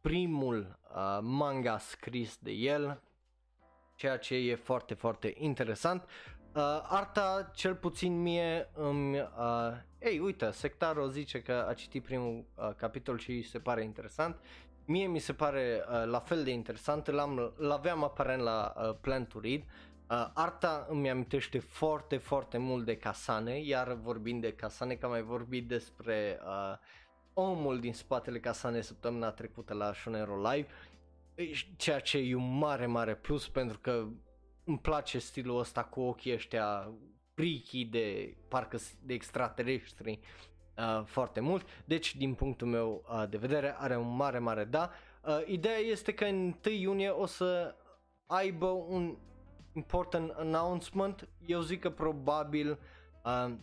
[0.00, 3.02] primul uh, manga scris de el,
[3.94, 6.02] ceea ce e foarte, foarte interesant.
[6.02, 9.18] Uh, arta, cel puțin mie, îmi...
[9.18, 9.26] Uh,
[9.98, 14.40] ei, uite, Sectaro zice că a citit primul uh, capitol și se pare interesant
[14.88, 19.26] mie mi se pare uh, la fel de interesant, l-am, l-aveam aparent la uh, Plan
[19.26, 19.60] to Read.
[19.60, 25.10] Uh, arta îmi amintește foarte, foarte mult de Casane, iar vorbind de Casane, că am
[25.10, 26.78] mai vorbit despre uh,
[27.34, 30.68] omul din spatele Casane săptămâna trecută la Shonero Live,
[31.76, 34.06] ceea ce e un mare, mare plus pentru că
[34.64, 36.92] îmi place stilul ăsta cu ochii ăștia
[37.34, 40.20] freaky de parcă de extraterestri
[40.78, 44.90] uh, foarte mult, deci din punctul meu uh, de vedere are un mare, mare da.
[45.20, 47.74] Uh, ideea este că în 1 iunie o să
[48.26, 49.16] aibă un
[49.72, 52.78] important announcement, eu zic că probabil
[53.24, 53.54] uh,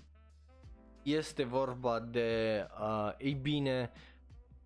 [1.04, 3.92] este vorba de, uh, ei bine,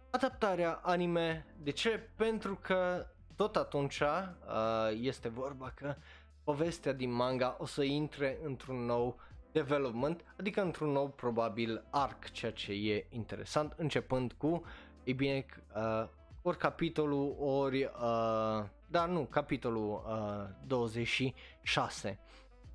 [0.09, 1.45] adaptarea anime.
[1.63, 2.09] De ce?
[2.15, 5.95] Pentru că tot atunci uh, este vorba că
[6.43, 9.19] povestea din manga o să intre într-un nou
[9.61, 14.63] development, adică într-un nou probabil arc, ceea ce e interesant, începând cu,
[15.03, 15.45] e bine,
[15.75, 16.07] uh,
[16.41, 22.19] ori capitolul, ori, uh, dar nu, capitolul uh, 26,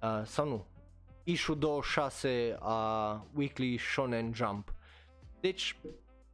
[0.03, 0.67] uh, sau nu,
[1.25, 4.75] issue 26 a Weekly Shonen Jump.
[5.41, 5.77] Deci,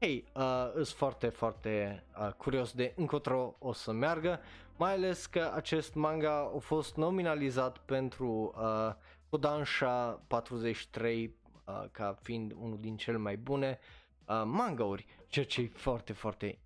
[0.00, 4.40] hei, uh, sunt foarte, foarte uh, curios de încotro o să meargă,
[4.76, 8.94] mai ales că acest manga a fost nominalizat pentru uh,
[9.30, 13.78] Kodansha 43 uh, ca fiind unul din cele mai bune
[14.24, 16.58] uh, mangauri, ceea ce e foarte, foarte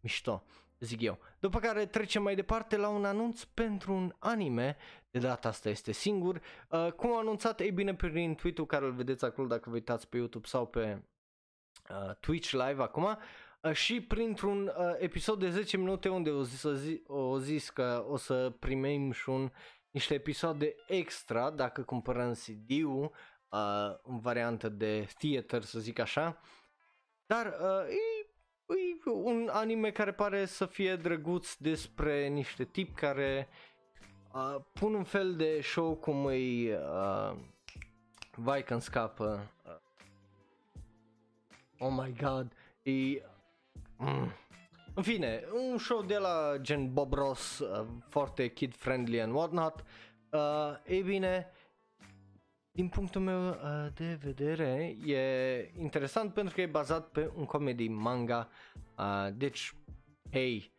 [0.00, 0.42] mișto,
[0.80, 1.18] zic eu.
[1.38, 4.76] După care trecem mai departe la un anunț pentru un anime,
[5.10, 8.92] de data asta este singur, uh, cum a anunțat, ei bine, prin tweet-ul care îl
[8.92, 11.02] vedeți acolo dacă vă uitați pe YouTube sau pe
[11.90, 13.18] uh, Twitch live acum,
[13.62, 17.70] uh, și printr-un uh, episod de 10 minute unde o zis, o, zi, o zis
[17.70, 19.50] că o să primim și un
[19.92, 23.12] niște episoade extra dacă cumpărăm CD-ul
[23.48, 26.40] uh, în variantă de theater, să zic așa.
[27.26, 28.26] Dar uh, e,
[28.76, 33.48] e un anime care pare să fie drăguț despre niște tip care
[34.32, 37.36] uh, pun un fel de show cum îi uh,
[38.34, 39.80] vai când scapă uh,
[41.78, 42.52] oh my god
[42.82, 43.22] e
[43.96, 44.32] mm,
[44.94, 49.84] în fine, un show de la gen Bob Ross, uh, foarte kid friendly and whatnot.
[50.30, 50.40] Uh,
[50.86, 51.50] ei bine,
[52.70, 53.54] din punctul meu uh,
[53.94, 58.48] de vedere e interesant pentru că e bazat pe un comedy manga.
[58.98, 59.74] Uh, deci,
[60.30, 60.72] hei,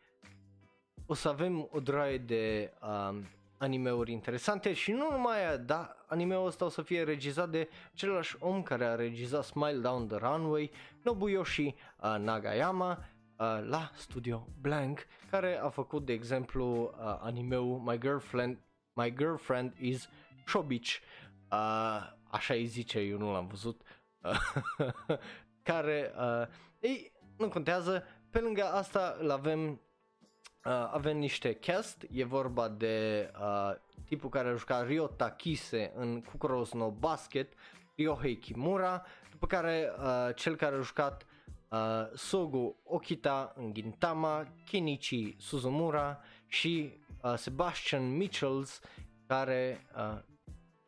[1.06, 3.18] o să avem o droaie de uh,
[3.58, 8.36] animeuri interesante și nu numai aia, dar animeul ăsta o să fie regizat de același
[8.40, 10.70] om care a regizat Smile Down the Runway,
[11.02, 13.13] Nobuyoshi uh, Nagayama, uh,
[13.68, 18.58] la Studio Blank, care a făcut, de exemplu, uh, animeul My Girlfriend,
[18.92, 20.08] My Girlfriend is
[20.46, 20.90] Shobich,
[21.50, 23.80] uh, așa îi zice, eu nu l-am văzut,
[24.22, 25.18] uh,
[25.62, 26.46] care, uh,
[26.80, 33.30] ei, nu contează, pe lângă asta îl avem, uh, avem niște cast, e vorba de
[33.40, 37.52] uh, tipul care a jucat Ryo Takise în Kukuro's no Basket,
[37.96, 41.26] Ryohei Kimura, după care uh, cel care a jucat
[41.68, 41.78] uh,
[42.14, 48.80] Sogu Okita în Gintama, Kenichi Suzumura și uh, Sebastian Mitchells
[49.26, 50.18] care uh,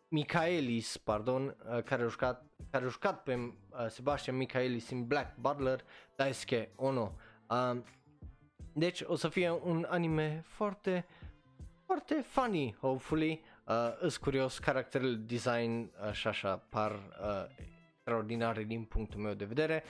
[0.09, 5.37] Michaelis, pardon, uh, care a jucat, care a jucat pe uh, Sebastian Michaelis în Black
[5.37, 5.81] Butler,
[6.17, 7.13] Daisuke Ono.
[7.49, 7.81] Uh,
[8.73, 11.07] deci o să fie un anime foarte,
[11.87, 13.43] foarte funny, hopefully.
[13.67, 17.65] Uh, îs curios, caracterele design uh, și așa par uh,
[17.97, 19.85] extraordinare din punctul meu de vedere.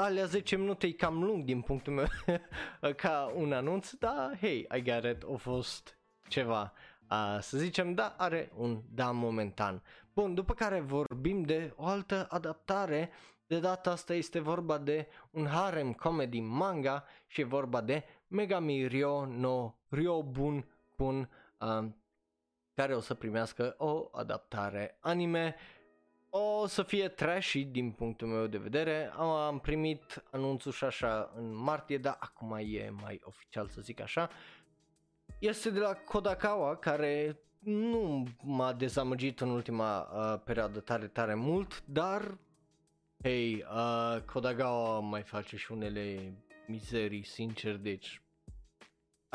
[0.00, 2.06] Alea 10 minute e cam lung din punctul meu
[3.02, 6.72] ca un anunț, dar hey, I get it, a fost ceva
[7.10, 9.82] uh, să zicem, da, are un da momentan.
[10.14, 13.10] Bun, după care vorbim de o altă adaptare,
[13.46, 18.86] de data asta este vorba de un harem comedy manga și e vorba de Megami
[18.86, 20.64] Ryo no Ryobun
[20.96, 21.88] Kun, uh,
[22.74, 25.56] care o să primească o adaptare anime.
[26.30, 29.12] O să fie trashy din punctul meu de vedere.
[29.16, 34.00] Am, am primit anunțul și așa în martie, dar acum e mai oficial să zic
[34.00, 34.30] așa
[35.38, 41.82] este de la Kodakawa, care nu m-a dezamăgit în ultima uh, perioadă tare, tare mult,
[41.84, 42.38] dar,
[43.22, 46.34] hei, uh, Kodakawa mai face și unele
[46.66, 48.22] mizerii, sincer, deci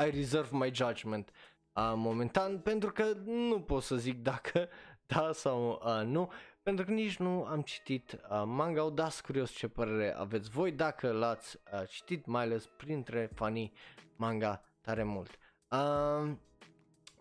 [0.06, 1.30] I reserve my judgment
[1.72, 4.68] uh, momentan, pentru că nu pot să zic dacă
[5.06, 6.32] da sau uh, nu,
[6.64, 11.12] pentru că nici nu am citit uh, manga, dați curios ce părere aveți voi dacă
[11.12, 13.72] l-ați uh, citit, mai ales printre fanii
[14.16, 15.38] manga tare mult.
[15.70, 16.32] Uh,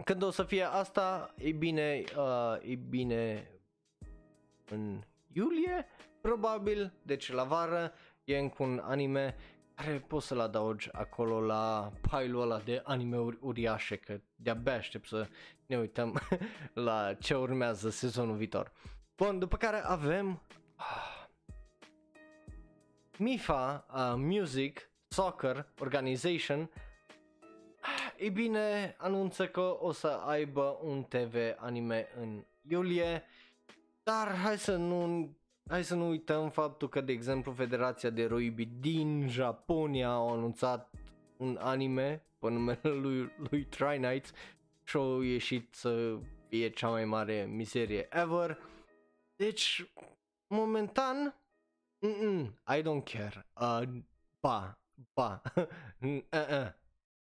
[0.06, 3.52] când o să fie asta, e bine, uh, e bine
[4.70, 5.04] în
[5.34, 5.86] iulie,
[6.22, 9.36] probabil, deci la vară, e încă un anime
[9.76, 15.28] care poți să-l adaugi acolo la pile ăla de anime-uri uriașe, că de-abia aștept să
[15.66, 16.20] ne uităm
[16.74, 18.72] la ce urmează sezonul viitor.
[19.18, 20.42] Bun, după care avem
[20.78, 21.26] uh,
[23.18, 26.70] MIFA uh, Music Soccer Organization
[28.18, 33.24] ei bine, anunță că o să aibă un TV anime în iulie,
[34.04, 35.30] dar hai să nu
[35.68, 40.92] hai să nu uităm faptul că, de exemplu, Federația de Roibi din Japonia a anunțat
[41.38, 44.32] un anime pe numele lui, lui Try Nights
[44.84, 48.58] și au ieșit să fie cea mai mare miserie ever.
[49.44, 49.92] Deci,
[50.48, 51.36] momentan,
[52.78, 53.46] I don't care.
[53.60, 53.82] Uh,
[54.40, 54.78] ba,
[55.14, 55.42] ba,
[56.02, 56.72] uh-uh.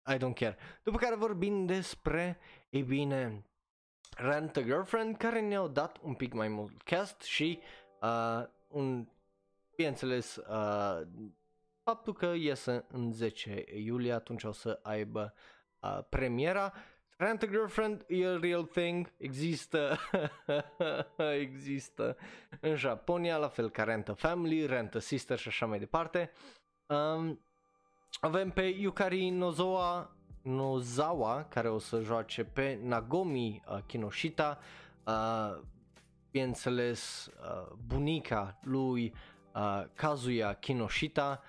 [0.13, 0.57] I don't care.
[0.83, 2.37] După care vorbim despre,
[2.69, 3.45] ei bine,
[4.17, 7.59] Rent a Girlfriend, care ne-au dat un pic mai mult cast și
[8.01, 9.07] uh, un,
[9.75, 11.01] bineînțeles, uh,
[11.83, 15.33] faptul că iese în 10 iulie, atunci o să aibă
[15.79, 16.73] uh, premiera.
[17.21, 19.97] Rent a Girlfriend e a real thing, există,
[21.39, 22.17] există
[22.59, 26.31] în Japonia, la fel ca Rent a Family, Rent a Sister și așa mai departe.
[26.87, 27.39] Um,
[28.21, 34.59] avem pe Yukari Nozoa, Nozawa, care o să joace pe Nagomi uh, Kinoshita,
[35.05, 35.61] uh,
[36.31, 39.13] bineînțeles uh, bunica lui
[39.55, 41.41] uh, Kazuya Kinoshita,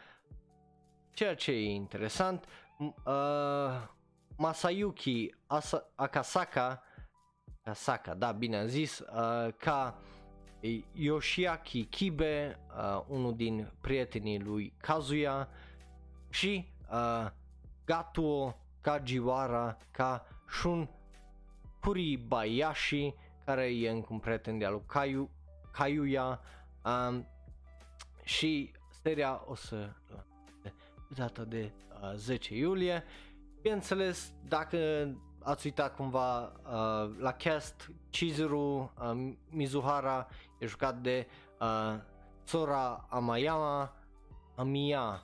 [1.12, 2.44] ceea ce e interesant.
[2.78, 3.98] Uh,
[4.40, 6.82] Masayuki Asa- Akasaka,
[7.64, 9.94] Akasaka, da, bine am zis, uh, ca
[10.92, 15.48] Yoshiaki Kibe, uh, unul din prietenii lui Kazuya
[16.30, 17.26] și uh,
[17.84, 20.88] Gatuo Kajiwara ca Shun
[21.80, 25.30] Kuribayashi, care e încă un prieten de-al lui Kayu,
[25.72, 26.40] Kayuya
[26.84, 27.26] um,
[28.24, 28.72] și
[29.02, 29.90] seria o să
[31.16, 31.70] data de
[32.02, 33.04] uh, 10 iulie.
[33.62, 34.78] Bineînțeles, dacă
[35.42, 40.26] ați uitat cumva uh, la cast, Chizuru uh, Mizuhara
[40.58, 41.26] e jucat de
[41.60, 42.00] uh,
[42.44, 43.92] Sora Amayama,
[44.56, 45.22] Amia,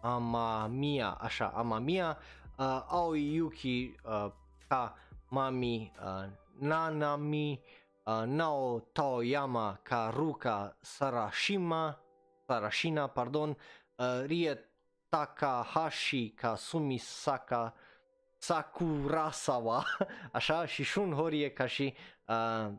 [0.00, 2.18] Amamiya, așa, Amamiya,
[2.58, 4.30] uh, Aoi Yuki uh,
[4.68, 4.94] ca
[5.28, 6.24] Mami uh,
[6.58, 7.60] Nanami,
[8.04, 11.98] uh, Nao Taoyama ca Ruka Sarashima,
[12.46, 13.56] Sarashina, pardon,
[13.96, 14.58] uh, Rie
[15.14, 17.74] Takahashi ca Sumisaka
[18.38, 19.84] Sakurasawa,
[20.32, 21.94] așa, și Shun Horie ca și
[22.26, 22.72] uh,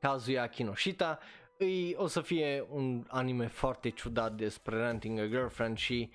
[0.00, 1.18] Kazuya Kinoshita.
[1.58, 6.10] Îi, o să fie un anime foarte ciudat despre Renting a Girlfriend și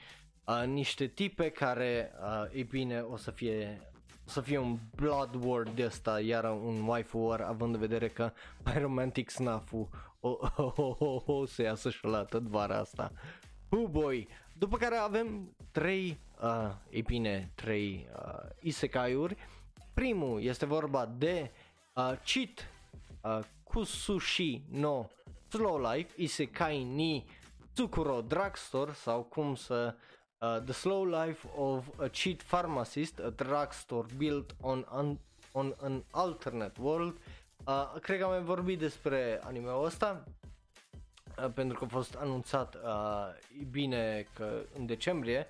[0.46, 3.82] uh, niște tipe care, uh, e bine, o să fie
[4.26, 8.08] o să fie un blood war de ăsta, iar un wife war, având în vedere
[8.08, 8.32] că
[8.66, 9.90] My Romantic Snafu
[10.20, 13.12] o, o, o, o, o să iasă și la tot vara asta.
[13.70, 14.28] Oh boy!
[14.60, 19.38] După care avem trei, uh, e bine, trei uh, isekai-uri.
[19.94, 21.52] Primul este vorba de
[21.94, 22.70] uh, Cheat
[23.22, 25.08] uh, Kusushi no
[25.48, 27.26] Slow Life Isekai ni
[27.74, 29.96] Tsukuro Drugstore sau cum să
[30.38, 35.20] uh, The Slow Life of a Cheat Pharmacist, a drugstore built on, on,
[35.52, 37.18] on an alternate world.
[37.66, 40.49] Uh, cred că am mai vorbit despre anime-ul ăsta uh,
[41.54, 42.82] pentru că a fost anunțat uh,
[43.72, 45.48] bine că în decembrie,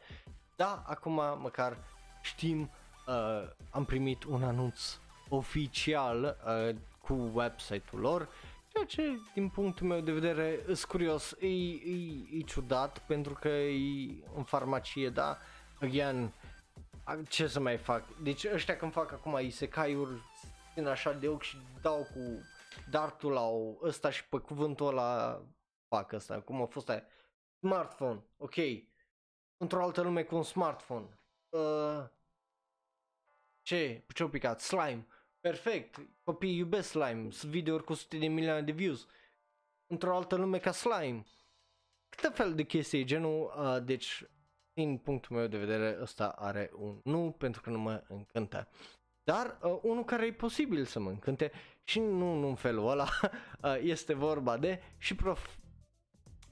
[0.55, 1.77] da, acum măcar
[2.21, 2.69] știm,
[3.07, 4.97] uh, am primit un anunț
[5.29, 8.29] oficial uh, cu website-ul lor
[8.71, 11.77] Ceea ce, din punctul meu de vedere, sunt curios, e, e,
[12.31, 15.37] e ciudat pentru că e în farmacie, da?
[15.81, 16.33] Again,
[17.29, 18.03] ce să mai fac?
[18.23, 20.11] Deci ăștia când fac acum isekai-uri,
[20.73, 22.41] țin așa de ochi și dau cu
[22.89, 25.41] dartul la o, ăsta și pe cuvântul ăla
[25.89, 27.03] fac ăsta, cum a fost aia.
[27.59, 28.55] Smartphone, ok.
[29.57, 31.19] Într-o altă lume cu un smartphone.
[31.49, 32.05] Uh,
[33.61, 34.05] ce?
[34.13, 34.61] Ce-au picat?
[34.61, 35.07] Slime.
[35.39, 39.07] Perfect, copiii iubesc slime, sunt videouri cu sute de milioane de views.
[39.87, 41.25] Într-o altă lume ca slime.
[42.09, 44.23] Câte fel de chestii, genul, uh, deci,
[44.73, 48.69] din punctul meu de vedere, ăsta are un nu pentru că nu mă încântă.
[49.23, 51.51] Dar uh, unul care e posibil să mă încânte
[51.83, 53.07] și nu, nu în felul ăla,
[53.63, 55.55] uh, este vorba de și, prof,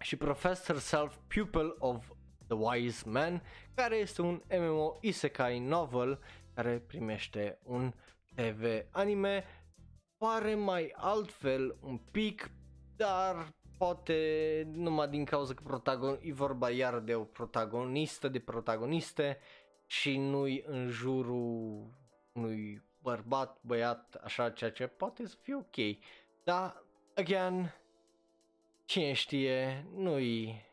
[0.08, 2.12] și Professor Self Pupil of
[2.48, 3.42] the Wise Man,
[3.76, 6.20] care este un MMO isekai novel
[6.54, 7.94] care primește un
[8.36, 9.44] TV anime
[10.18, 12.52] pare mai altfel un pic,
[12.96, 19.38] dar poate numai din cauza că protagon- e vorba iar de o protagonistă, de protagoniste
[19.86, 21.90] și nu-i în jurul
[22.34, 25.76] unui bărbat, băiat, așa, ceea ce poate să fie ok.
[26.44, 26.84] Dar,
[27.16, 27.74] again,
[28.88, 30.66] cine știe, nu-i...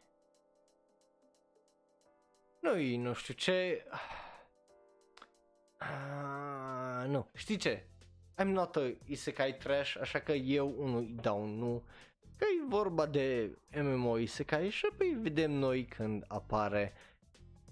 [2.61, 3.87] Nu-i, nu știu ce...
[5.79, 7.29] Ah, nu.
[7.35, 7.85] Știi ce?
[8.43, 11.83] I'm not a isekai trash, așa că eu unul îi dau un nu.
[12.37, 16.93] Că e vorba de MMO isekai și apoi vedem noi când apare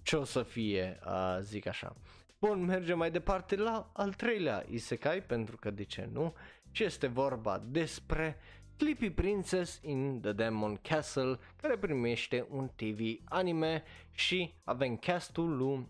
[0.02, 1.96] ce o să fie, uh, zic așa.
[2.38, 6.34] Bun, mergem mai departe la al treilea isekai, pentru că de ce nu?
[6.70, 8.36] Și este vorba despre
[8.76, 13.82] Sleepy Princess in the Demon Castle, care primește un TV anime
[14.12, 15.88] și avem castul lui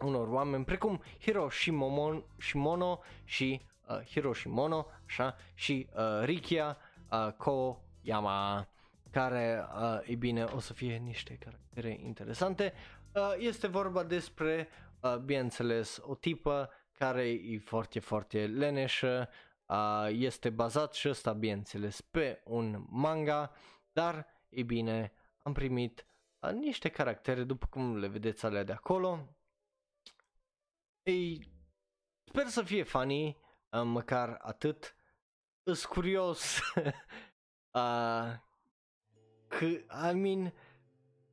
[0.00, 6.76] unor oameni precum Hiro Shimomon, Shimono și uh, Hiro Shimono așa, și uh, Rikia
[7.10, 8.68] uh, Koyama
[9.10, 12.72] care, uh, e bine, o să fie niște caractere interesante.
[13.14, 14.68] Uh, este vorba despre,
[15.00, 19.51] uh, bineînțeles, o tipă care e foarte, foarte leneșă, uh,
[20.08, 23.52] este bazat și ăsta, bineînțeles, pe un manga,
[23.92, 25.12] dar, e bine,
[25.42, 26.06] am primit
[26.40, 29.28] uh, niște caractere, după cum le vedeți alea de acolo,
[31.02, 31.12] e
[32.24, 33.26] sper să fie funny,
[33.70, 34.96] uh, măcar atât.
[35.62, 36.58] Îs curios
[37.78, 38.32] uh,
[39.48, 39.64] că,
[40.10, 40.52] I mean,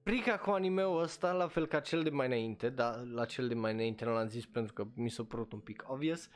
[0.03, 3.53] frica cu animeul ăsta, la fel ca cel de mai înainte, da, la cel de
[3.53, 6.29] mai înainte nu l-am zis pentru că mi s-a părut un pic obvious,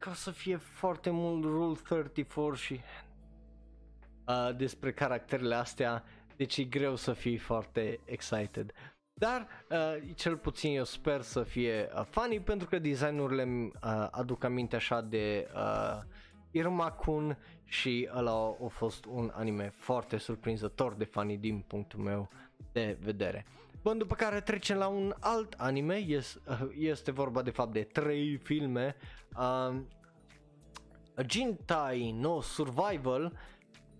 [0.00, 2.80] ca să fie foarte mult Rule 34 și
[4.26, 6.04] uh, despre caracterele astea,
[6.36, 8.72] deci e greu să fii foarte excited.
[9.12, 14.44] Dar uh, cel puțin eu sper să fie uh, funny pentru că designurile uh, aduc
[14.44, 16.00] aminte așa de uh,
[16.50, 22.00] Irma Kun și ăla a, a fost un anime foarte surprinzător de funny din punctul
[22.00, 22.28] meu
[22.72, 23.46] de vedere.
[23.82, 26.40] Bun, după care trecem la un alt anime, este,
[26.78, 28.96] este vorba de fapt de trei filme.
[29.36, 29.80] Uh,
[31.26, 33.32] Jintai no Survival,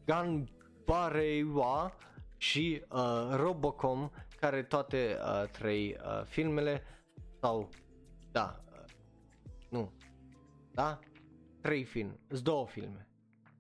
[0.05, 1.95] Ganbarewa
[2.37, 4.11] și uh, Robocom,
[4.41, 6.83] care toate uh, trei uh, filmele
[7.41, 7.69] sau
[8.33, 8.93] da, uh,
[9.69, 9.93] nu,
[10.73, 10.99] da,
[11.61, 13.09] trei filme, sunt două filme.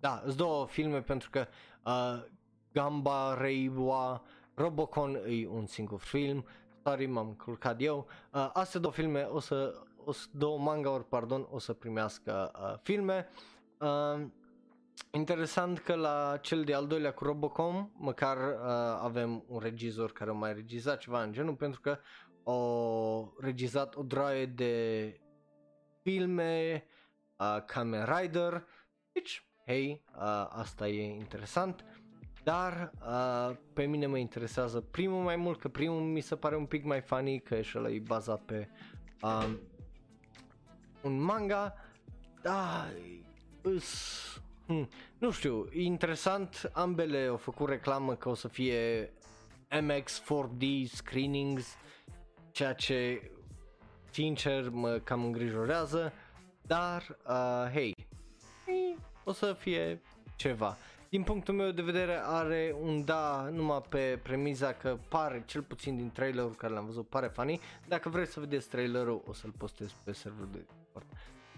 [0.00, 1.46] Da, sunt două filme pentru că
[1.84, 2.24] uh,
[2.72, 4.22] Gamba Reiwa
[4.60, 6.44] Robocon e un singur film,
[6.84, 8.06] sorry m-am culcat eu.
[8.32, 12.78] Uh, astea două filme o să, o să două manga pardon, o să primească uh,
[12.82, 13.28] filme.
[13.78, 14.26] Uh,
[15.10, 18.64] interesant că la cel de al doilea cu Robocom măcar uh,
[19.02, 21.98] avem un regizor care a mai regizat ceva în genul pentru că
[22.44, 25.14] au regizat o draie de
[26.02, 26.84] filme,
[27.38, 28.66] uh, Kamen Rider,
[29.12, 31.84] deci, hei, uh, asta e interesant.
[32.44, 36.66] Dar uh, pe mine mă interesează primul mai mult, că primul mi se pare un
[36.66, 38.68] pic mai funny, că și ăla e bazat pe
[39.22, 39.50] uh,
[41.02, 41.74] un manga.
[42.42, 42.86] Da,
[43.62, 44.88] îs, hm,
[45.18, 49.12] nu știu, e interesant, ambele au făcut reclamă că o să fie
[49.80, 51.76] MX 4D screenings,
[52.50, 53.30] ceea ce
[54.10, 56.12] sincer mă cam îngrijorează,
[56.62, 57.94] dar uh, hei,
[59.24, 60.00] o să fie
[60.36, 60.76] ceva
[61.10, 65.96] din punctul meu de vedere are un da numai pe premiza că pare, cel puțin
[65.96, 67.60] din trailerul care l-am văzut, pare funny.
[67.88, 71.06] Dacă vreți să vedeți trailerul, o să-l postez pe serverul de Discord.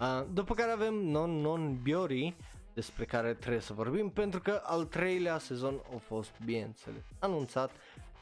[0.00, 2.34] Uh, după care avem Non Non Biori,
[2.74, 7.70] despre care trebuie să vorbim, pentru că al treilea sezon a fost, bineînțeles, anunțat.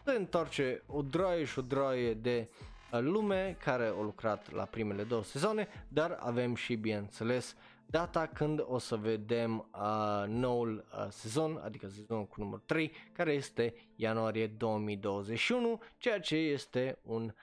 [0.04, 2.48] Se întoarce o droaie și o droaie de
[2.90, 7.56] lume care au lucrat la primele două sezoane, dar avem și, bineînțeles,
[7.90, 13.32] data când o să vedem uh, noul uh, sezon, adică sezonul cu numărul 3, care
[13.32, 17.34] este ianuarie 2021, ceea ce este un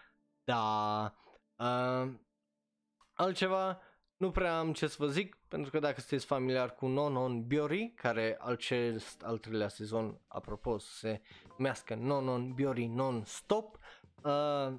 [0.44, 1.14] da.
[1.56, 2.12] Uh,
[3.14, 3.82] altceva,
[4.18, 7.94] nu prea am ce să vă zic, pentru că dacă sunteți familiar cu Nonon Biori,
[7.96, 11.22] care acest al treilea sezon, apropo, se
[11.58, 13.78] numească Nonon Biori Non-Stop,
[14.24, 14.74] uh,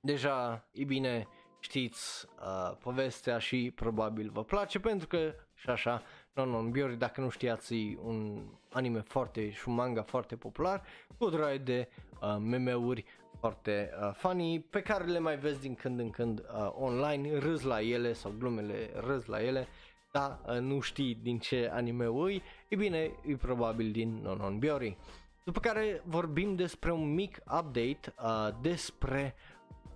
[0.00, 1.28] deja e bine
[1.60, 6.02] știți uh, povestea și probabil vă place pentru că și așa
[6.34, 8.42] Non Non Biori, dacă nu știați, e un
[8.72, 10.82] anime foarte și un manga foarte popular
[11.18, 11.88] cu o droaie de
[12.20, 13.04] uh, meme-uri
[13.38, 17.66] foarte uh, funny pe care le mai vezi din când în când uh, online, râzi
[17.66, 19.68] la ele sau glumele râzi la ele,
[20.12, 24.58] dar uh, nu știi din ce anime îi, e bine, e probabil din Non Non
[24.58, 24.96] Biori.
[25.44, 29.34] După care vorbim despre un mic update uh, despre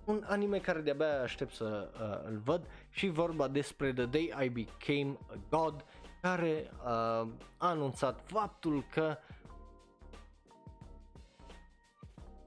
[0.05, 4.49] un anime care de-abia aștept să uh, îl văd și vorba despre The Day I
[4.49, 5.85] Became a God
[6.21, 7.27] care uh, a
[7.57, 9.17] anunțat faptul că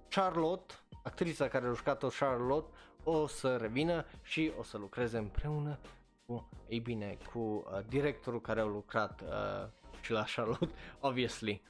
[0.09, 5.79] Charlotte, actrița care a jucat-o Charlotte, o să revină și o să lucreze împreună
[6.27, 9.69] cu, ei bine, cu uh, directorul care a lucrat uh,
[10.01, 11.63] și la Charlotte, obviously.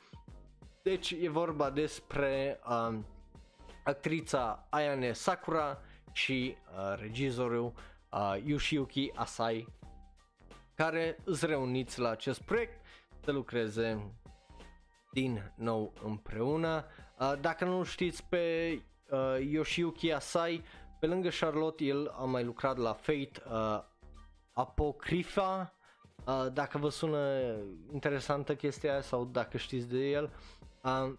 [0.82, 2.98] Deci e vorba despre uh,
[3.86, 5.78] actrița Ayane Sakura
[6.12, 7.72] și uh, regizorul
[8.10, 9.68] uh, Yoshiyuki Asai
[10.74, 12.86] care îți reuniți la acest proiect
[13.24, 14.12] să lucreze
[15.12, 16.84] din nou împreună.
[17.18, 18.78] Uh, dacă nu știți pe
[19.10, 20.62] uh, Yoshiyuki Asai,
[21.00, 23.82] pe lângă Charlotte, el a mai lucrat la Fate uh,
[24.52, 25.74] Apocrypha.
[26.26, 27.56] Uh, dacă vă sună
[27.92, 30.55] interesantă chestia aia sau dacă știți de el, Uh,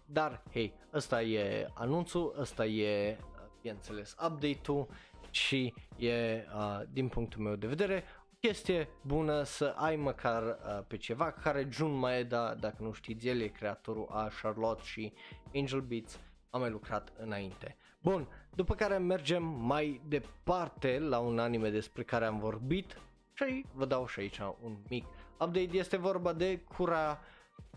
[0.04, 3.18] dar, hei, ăsta e anunțul, ăsta e,
[3.60, 4.88] bineînțeles, update-ul
[5.30, 10.84] și e, uh, din punctul meu de vedere, o chestie bună să ai măcar uh,
[10.86, 15.12] pe ceva care Jun Maeda, dacă nu știți, el e creatorul a Charlotte și
[15.54, 17.76] Angel Beats, a mai lucrat înainte.
[18.02, 23.00] Bun, după care mergem mai departe la un anime despre care am vorbit
[23.34, 25.68] și vă dau și aici un mic update.
[25.72, 27.20] Este vorba de Cura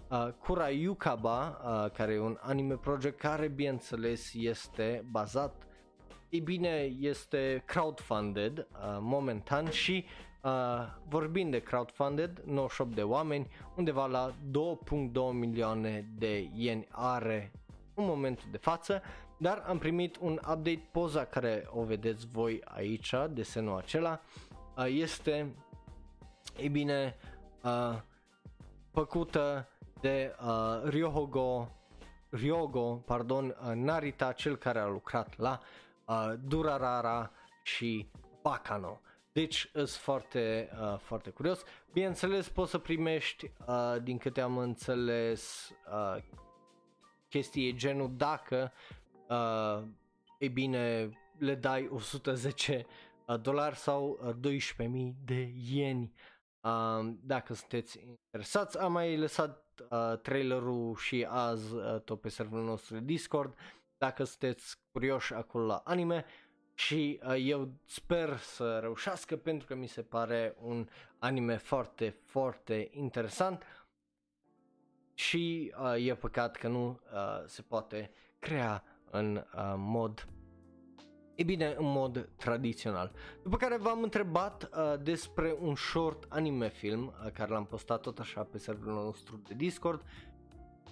[0.10, 5.66] uh, Kura Yukaba, uh, care e un anime project care bineînțeles este bazat,
[6.30, 10.06] e bine, este crowdfunded uh, momentan și
[10.44, 10.52] uh,
[11.08, 17.52] vorbind de crowdfunded, 98 de oameni, undeva la 2.2 milioane de ieni are
[17.94, 19.02] în momentul de față,
[19.38, 24.22] dar am primit un update, poza care o vedeți voi aici, desenul acela,
[24.78, 25.56] uh, este,
[26.58, 27.16] e bine,
[27.64, 27.98] uh,
[28.92, 29.68] făcută
[30.02, 31.70] de uh, Ryogo,
[32.30, 35.60] Ryogo pardon, uh, Narita, cel care a lucrat la
[36.06, 37.32] uh, Durarara
[37.64, 38.10] și
[38.42, 39.02] Bacano.
[39.32, 41.64] Deci sunt foarte, uh, foarte curios.
[41.92, 46.24] Bineînțeles poți să primești, uh, din câte am înțeles, uh,
[47.30, 48.72] chestii genul dacă,
[49.30, 49.84] uh,
[50.40, 52.86] e bine, le dai 110
[53.26, 56.14] uh, dolari sau uh, 12.000 de ieni.
[56.62, 62.66] Uh, dacă sunteți interesați, am mai lăsat uh, trailerul și azi uh, tot pe serverul
[62.66, 63.54] nostru de Discord.
[63.98, 66.26] Dacă sunteți curioși acolo la anime,
[66.74, 70.88] și uh, eu sper să reușească pentru că mi se pare un
[71.20, 73.64] anime foarte, foarte interesant
[75.14, 80.28] și uh, e păcat că nu uh, se poate crea în uh, mod
[81.36, 83.12] E bine, în mod tradițional.
[83.44, 88.20] După care v-am întrebat uh, despre un short anime film uh, care l-am postat tot
[88.20, 90.04] așa pe serverul nostru de Discord,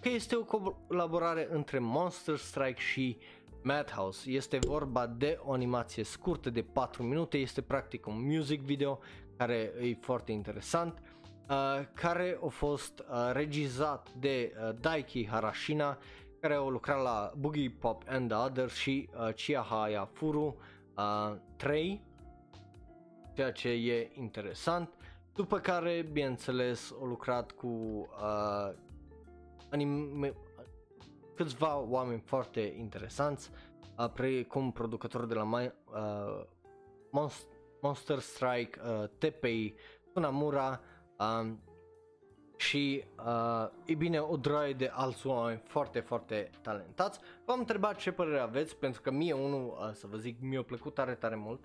[0.01, 3.17] că este o colaborare între Monster Strike și
[3.63, 4.31] Madhouse.
[4.31, 8.99] Este vorba de o animație scurtă de 4 minute, este practic un music video
[9.37, 11.01] care e foarte interesant,
[11.49, 11.55] uh,
[11.93, 15.97] care a fost uh, regizat de uh, Daiki Harashina,
[16.39, 20.55] care a lucrat la Boogie Pop and the Others și uh, Chiahaya Furu
[20.97, 22.01] uh, 3,
[23.33, 24.89] ceea ce e interesant.
[25.33, 28.73] După care, bineînțeles, a lucrat cu uh,
[29.69, 30.33] anime,
[31.35, 33.51] câțiva oameni foarte interesanți,
[33.97, 36.43] uh, precum producătorul de la My, uh,
[37.09, 37.47] Monst-
[37.81, 39.75] Monster Strike, uh, Tepei
[40.13, 40.81] Tunamura
[41.19, 41.51] uh,
[42.59, 47.19] și uh, e bine o droaie de alți oameni foarte, foarte talentați.
[47.45, 50.93] V-am întrebat ce părere aveți, pentru că mie unul, uh, să vă zic, mi-a plăcut
[50.93, 51.63] tare, tare mult.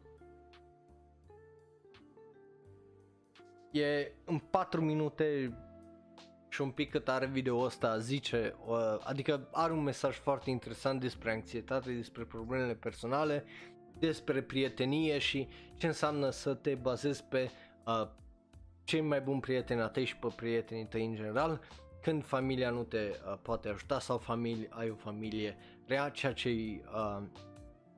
[3.71, 5.57] E în 4 minute
[6.49, 11.01] și un pic cât are video ăsta zice, uh, adică are un mesaj foarte interesant
[11.01, 13.45] despre anxietate, despre problemele personale,
[13.99, 17.51] despre prietenie și ce înseamnă să te bazezi pe
[17.87, 18.09] uh,
[18.85, 21.61] cei mai buni prieteni a tăi și pe prietenii tăi în general,
[22.03, 25.57] când familia nu te uh, poate ajuta sau familie, ai o familie
[25.87, 27.23] rea, ceea ce e uh,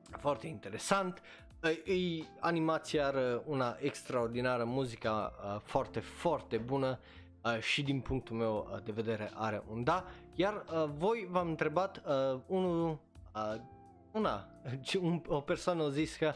[0.09, 1.21] foarte interesant.
[1.63, 6.99] Uh, e, animația are una extraordinară, muzica uh, foarte, foarte bună
[7.43, 10.05] uh, și din punctul meu uh, de vedere are un da.
[10.35, 12.99] Iar uh, voi v-am întrebat, uh, unul,
[13.35, 13.61] uh,
[14.11, 14.47] una,
[15.01, 16.33] un, o persoană a zis că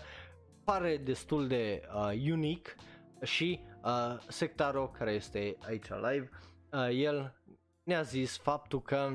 [0.64, 2.76] pare destul de uh, unic
[3.22, 6.30] și uh, Sectaro, care este aici live,
[6.72, 7.42] uh, el
[7.84, 9.12] ne-a zis faptul că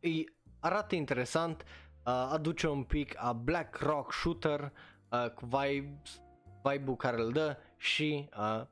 [0.00, 4.72] îi arată interesant, uh, aduce un pic a Black Rock Shooter
[5.10, 6.20] uh, cu vibes,
[6.62, 8.66] vibe-ul care îl dă și uh,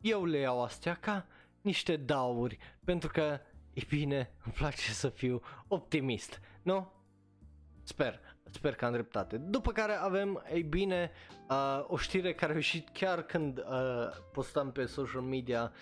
[0.00, 1.26] eu le iau astea ca
[1.60, 3.40] niște dauri pentru că
[3.72, 6.92] e bine, îmi place să fiu optimist, nu?
[7.88, 8.20] Sper,
[8.50, 9.36] sper că am dreptate.
[9.36, 11.10] După care avem, ei bine,
[11.50, 13.64] uh, o știre care a ieșit chiar când uh,
[14.32, 15.72] postam pe social media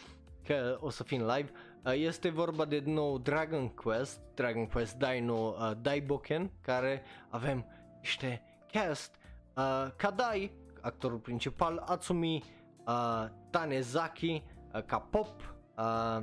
[0.45, 1.51] că o să fim live.
[1.85, 7.65] Uh, este vorba de nou Dragon Quest, Dragon Quest Dino uh, Daiboken, care avem
[8.01, 8.43] niște
[8.73, 9.15] cast.
[9.57, 12.43] Uh, Kadai, actorul principal, Atsumi
[12.87, 14.43] uh, Tanezaki
[14.73, 16.23] uh, ca pop, uh,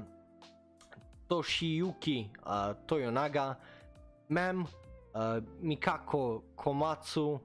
[1.27, 3.59] Toshiyuki uh, Toyonaga,
[4.27, 4.69] Mam,
[5.13, 7.41] uh, Mikako Komatsu,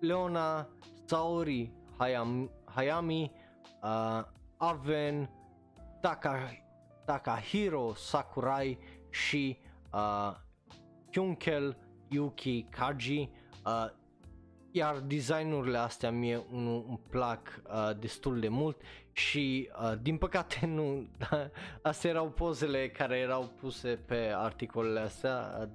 [0.00, 0.66] Leona
[1.04, 3.30] Saori Hayami, Hayami
[3.82, 4.22] uh,
[4.56, 5.28] Aven,
[6.00, 6.50] Taka,
[7.04, 8.78] Takahiro Sakurai
[9.10, 9.58] și
[9.92, 10.34] uh,
[11.10, 11.76] Kyunkel
[12.08, 13.30] Yuki Kaji.
[13.64, 13.86] Uh,
[14.70, 18.80] iar designurile astea mie unul îmi plac uh, destul de mult
[19.12, 21.06] și uh, din păcate nu,
[21.82, 25.68] astea erau pozele care erau puse pe articolele astea, uh,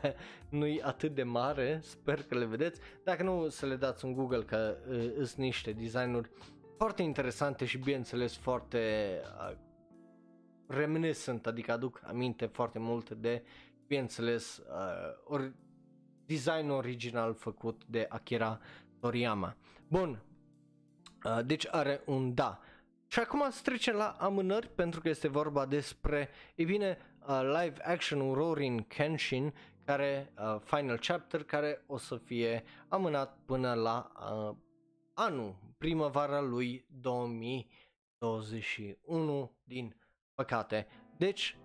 [0.00, 0.16] de
[0.58, 2.80] nu-i atât de mare, sper că le vedeți.
[3.04, 6.30] Dacă nu, să le dați un Google că uh, sunt niște designuri
[6.76, 9.12] foarte interesante și bineînțeles foarte
[9.50, 9.56] uh,
[10.66, 13.44] reminiscent, adică aduc aminte foarte mult de,
[13.86, 15.52] bineînțeles, uh, or,
[16.26, 18.60] design original făcut de Akira
[19.00, 19.56] Toriyama.
[19.88, 20.22] Bun,
[21.24, 22.60] uh, deci are un da.
[23.06, 27.82] Și acum să trecem la amânări pentru că este vorba despre, e bine, uh, live
[27.82, 29.54] action Roaring Kenshin
[29.88, 34.50] care uh, final chapter care o să fie amânat până la uh,
[35.14, 39.96] anul primăvara lui 2021 din
[40.34, 40.86] păcate.
[41.16, 41.56] Deci,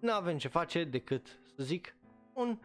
[0.00, 1.96] nu avem ce face decât să zic
[2.34, 2.58] un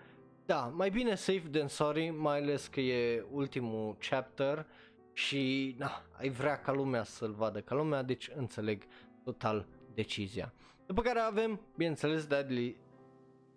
[0.46, 4.66] da, mai bine safe than sorry, mai ales că e ultimul chapter
[5.14, 8.84] și na, ai vrea ca lumea să-l vadă ca lumea, deci înțeleg
[9.24, 10.54] total decizia.
[10.86, 12.78] După care avem, bineînțeles, Deadly,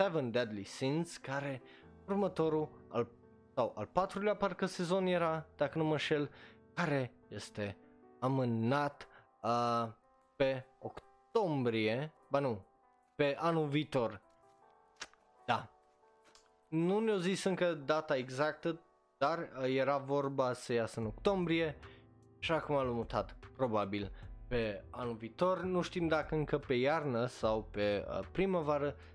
[0.00, 1.62] Seven Deadly Sins, care
[2.06, 3.08] următorul, al,
[3.54, 6.30] sau al patrulea parcă sezon era, dacă nu mă înșel,
[6.74, 7.76] care este
[8.20, 9.08] amânat
[9.42, 9.88] uh,
[10.36, 12.66] pe octombrie, ba nu,
[13.14, 14.22] pe anul viitor.
[15.46, 15.70] Da.
[16.68, 18.80] Nu ne-au zis încă data exactă,
[19.18, 21.78] dar uh, era vorba să iasă în octombrie
[22.38, 24.12] și acum l-am mutat probabil
[24.48, 25.62] pe anul viitor.
[25.62, 29.09] Nu știm dacă încă pe iarnă sau pe uh, primăvară, dar uh,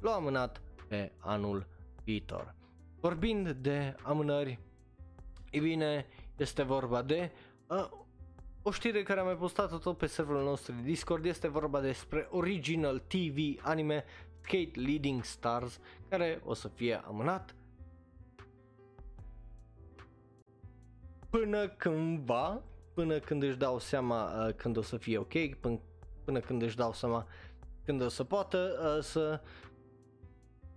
[0.00, 1.66] l-au amânat pe anul
[2.04, 2.54] viitor.
[3.00, 4.58] Vorbind de amânări,
[5.50, 7.30] e bine, este vorba de
[7.66, 7.88] uh,
[8.62, 12.28] o știre care am mai postat-o tot pe serverul nostru de Discord, este vorba despre
[12.30, 14.04] Original TV anime
[14.40, 15.78] Skate Leading Stars,
[16.08, 17.54] care o să fie amânat
[21.30, 22.62] până cândva,
[22.94, 25.80] până când își dau seama uh, când o să fie ok, până,
[26.24, 27.26] până când își dau seama
[27.86, 29.40] când o să poată uh, să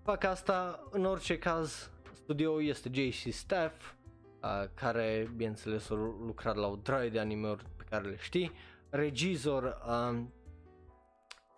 [0.03, 0.87] fac asta.
[0.91, 3.93] În orice caz, studioul este JC Staff,
[4.41, 5.93] uh, care, bineînțeles, a
[6.25, 8.51] lucrat la o draie de anime-uri pe care le știi.
[8.89, 10.19] Regizor uh,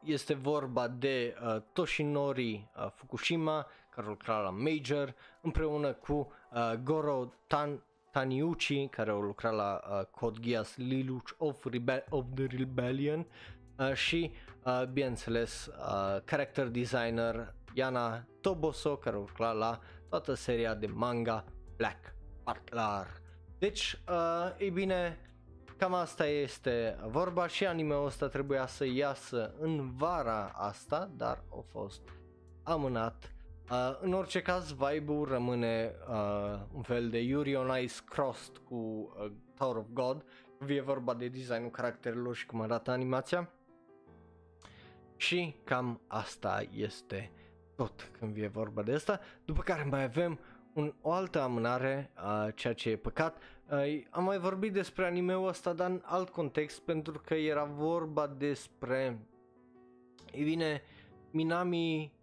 [0.04, 6.14] este vorba de uh, Toshinori uh, Fukushima, care lucra la Major, împreună cu
[6.52, 12.26] uh, Goro Tan Taniuchi, care au lucrat la uh, Code Geass Lelouch of, Rebe- of
[12.36, 13.26] the Rebellion uh,
[13.94, 14.32] și,
[14.64, 21.46] uh, bineînțeles, uh, character designer Yana Toboso, care au lucrat la toată seria de manga
[21.78, 23.08] Black Butler.
[23.58, 25.20] Deci, uh, e bine,
[25.78, 31.64] cam asta este vorba și anime-ul ăsta trebuia să iasă în vara asta, dar a
[31.72, 32.02] fost
[32.64, 33.32] amânat
[33.72, 38.76] Uh, în orice caz, vibe-ul rămâne uh, un fel de Yuri on Ice crossed cu
[38.76, 40.24] uh, Tower of God.
[40.58, 43.50] Vie vorba de designul caracterelor și cum arată animația.
[45.22, 47.32] Și cam asta este
[47.76, 49.20] tot când vie vorba de asta.
[49.46, 50.40] După care mai avem
[50.74, 53.42] un, o altă amânare, uh, ceea ce e păcat.
[53.72, 58.28] Uh, am mai vorbit despre animeul ăsta, dar în alt context, pentru că era vorba
[58.28, 59.20] despre...
[60.32, 60.82] E bine,
[61.32, 62.14] Minami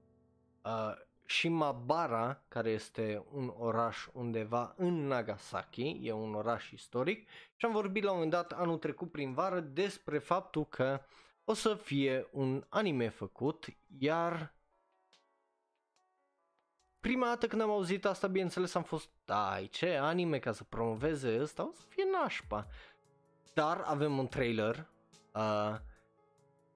[0.64, 0.92] uh,
[1.24, 8.02] Shimabara, care este un oraș undeva în Nagasaki, e un oraș istoric și am vorbit
[8.02, 11.00] la un moment dat anul trecut prin vară despre faptul că
[11.48, 13.66] o să fie un anime făcut,
[13.98, 14.54] iar
[17.00, 21.40] prima dată când am auzit asta, bineînțeles, am fost, ai ce anime ca să promoveze
[21.40, 22.66] ăsta, o să fie nașpa.
[23.54, 24.88] Dar avem un trailer
[25.34, 25.76] uh,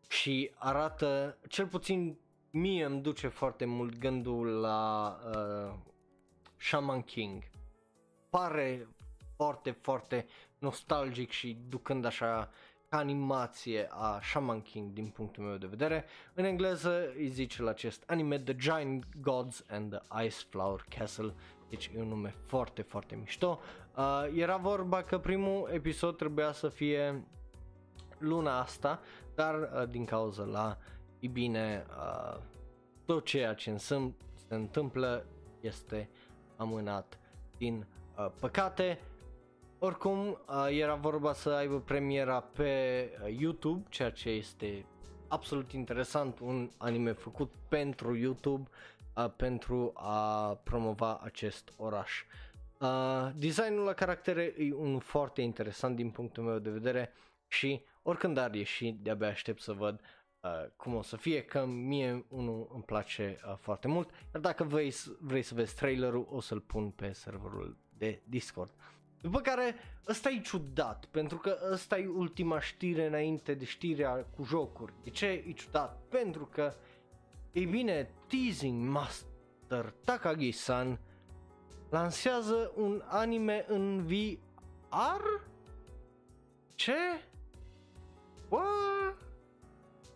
[0.08, 2.18] și arată, cel puțin
[2.50, 5.74] mie îmi duce foarte mult gândul la uh,
[6.56, 7.42] Shaman King.
[8.30, 8.88] Pare
[9.36, 10.26] foarte, foarte
[10.58, 12.50] nostalgic și ducând așa
[12.92, 16.04] ca animație a Shaman King din punctul meu de vedere.
[16.34, 21.34] În engleză îi zice la acest anime The Giant Gods and the Ice Flower Castle,
[21.68, 23.60] deci e un nume foarte, foarte mișto.
[23.96, 27.24] Uh, era vorba că primul episod trebuia să fie
[28.18, 29.00] luna asta,
[29.34, 30.78] dar uh, din cauza la
[31.20, 32.40] e bine, uh,
[33.04, 34.12] tot ceea ce se
[34.48, 35.26] întâmplă
[35.60, 36.10] este
[36.56, 37.18] amânat
[37.56, 37.86] din
[38.18, 38.98] uh, păcate.
[39.84, 44.86] Oricum, uh, era vorba să aibă premiera pe uh, YouTube, ceea ce este
[45.28, 48.68] absolut interesant, un anime făcut pentru YouTube,
[49.16, 52.24] uh, pentru a promova acest oraș.
[52.80, 57.12] Uh, designul la caractere e un foarte interesant din punctul meu de vedere
[57.48, 60.00] și oricând ar ieși, de-abia aștept să văd
[60.40, 64.64] uh, cum o să fie, că mie unul îmi place uh, foarte mult, dar dacă
[64.64, 68.70] vrei, vrei să vezi trailerul, o să-l pun pe serverul de Discord.
[69.22, 69.74] După care,
[70.08, 74.92] ăsta e ciudat, pentru că ăsta e ultima știre înainte de știrea cu jocuri.
[75.02, 76.00] De ce e ciudat?
[76.08, 76.74] Pentru că,
[77.52, 80.98] ei bine, Teasing Master Takagi-san
[81.90, 85.24] lansează un anime în VR?
[86.74, 86.98] Ce?
[88.48, 89.16] What?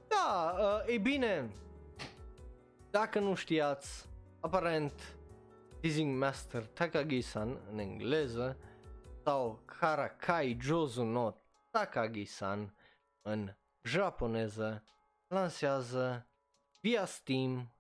[0.09, 1.51] Da, uh, e bine,
[2.91, 4.09] dacă nu știați,
[4.41, 5.17] aparent
[5.81, 8.57] Teasing Master Takagi-san în engleză
[9.27, 11.33] sau Karakai Jozu no
[11.71, 12.75] Takagi-san
[13.23, 14.83] în japoneză
[15.27, 16.27] lansează
[16.81, 17.73] via Steam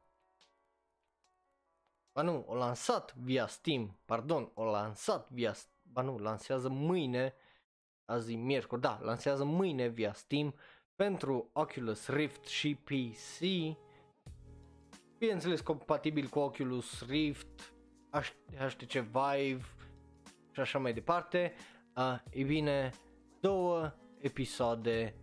[2.12, 7.34] Ba nu, o lansat via Steam, pardon, o lansat via, ba nu, lansează mâine
[8.04, 10.54] azi miercuri, da, lansează mâine via Steam
[10.94, 13.40] pentru Oculus Rift și PC.
[15.18, 17.74] Bineînțeles compatibil cu Oculus Rift,
[18.56, 19.75] HTC Vive
[20.56, 21.52] și așa mai departe.
[21.96, 22.90] Uh, e bine,
[23.40, 25.14] două episoade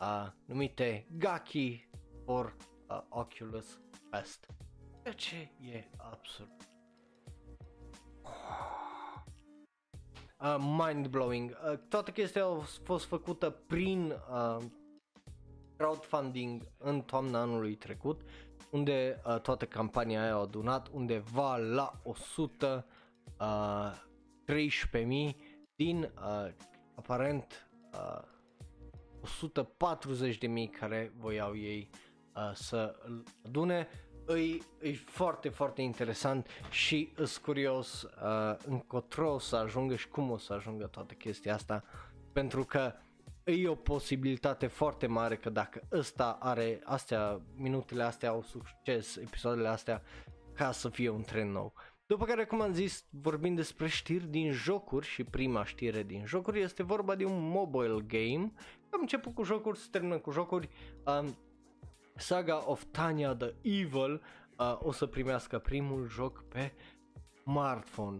[0.00, 1.88] uh, numite Gaki
[2.24, 2.56] for
[2.88, 3.80] uh, Oculus
[4.10, 4.46] Quest.
[5.02, 5.36] Ceea ce
[5.72, 6.68] e absolut
[10.40, 11.50] uh, mind-blowing.
[11.50, 14.56] Uh, toată chestia a fost făcută prin uh,
[15.76, 18.20] crowdfunding în toamna anului trecut,
[18.70, 22.84] unde uh, toată campania aia a adunat undeva la 113.000
[23.38, 24.08] uh,
[25.76, 26.52] din uh,
[26.94, 28.22] aparent uh,
[30.38, 31.90] 140.000 care voiau ei
[32.34, 32.96] uh, să
[33.46, 33.88] adune
[34.28, 40.30] e, e foarte, foarte interesant și îs curios uh, încotro o să ajungă și cum
[40.30, 41.84] o să ajungă toată chestia asta,
[42.32, 42.92] pentru că
[43.44, 49.68] e o posibilitate foarte mare că dacă ăsta are astea, minutele astea au succes, episoadele
[49.68, 50.02] astea,
[50.54, 51.72] ca să fie un tren nou.
[52.10, 56.60] După care, cum am zis, vorbim despre știri din jocuri și prima știre din jocuri
[56.60, 58.52] este vorba de un mobile game.
[58.90, 60.68] Am început cu jocuri, se termină cu jocuri.
[61.04, 61.36] Um,
[62.16, 64.22] Saga of Tanya the Evil
[64.58, 66.72] uh, o să primească primul joc pe
[67.42, 68.18] smartphone.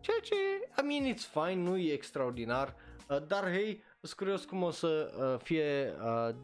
[0.00, 0.34] Ceea ce,
[0.82, 2.74] I mean, it's fine, nu e extraordinar,
[3.08, 6.34] uh, dar hei, sunt curios cum o să uh, fie, uh,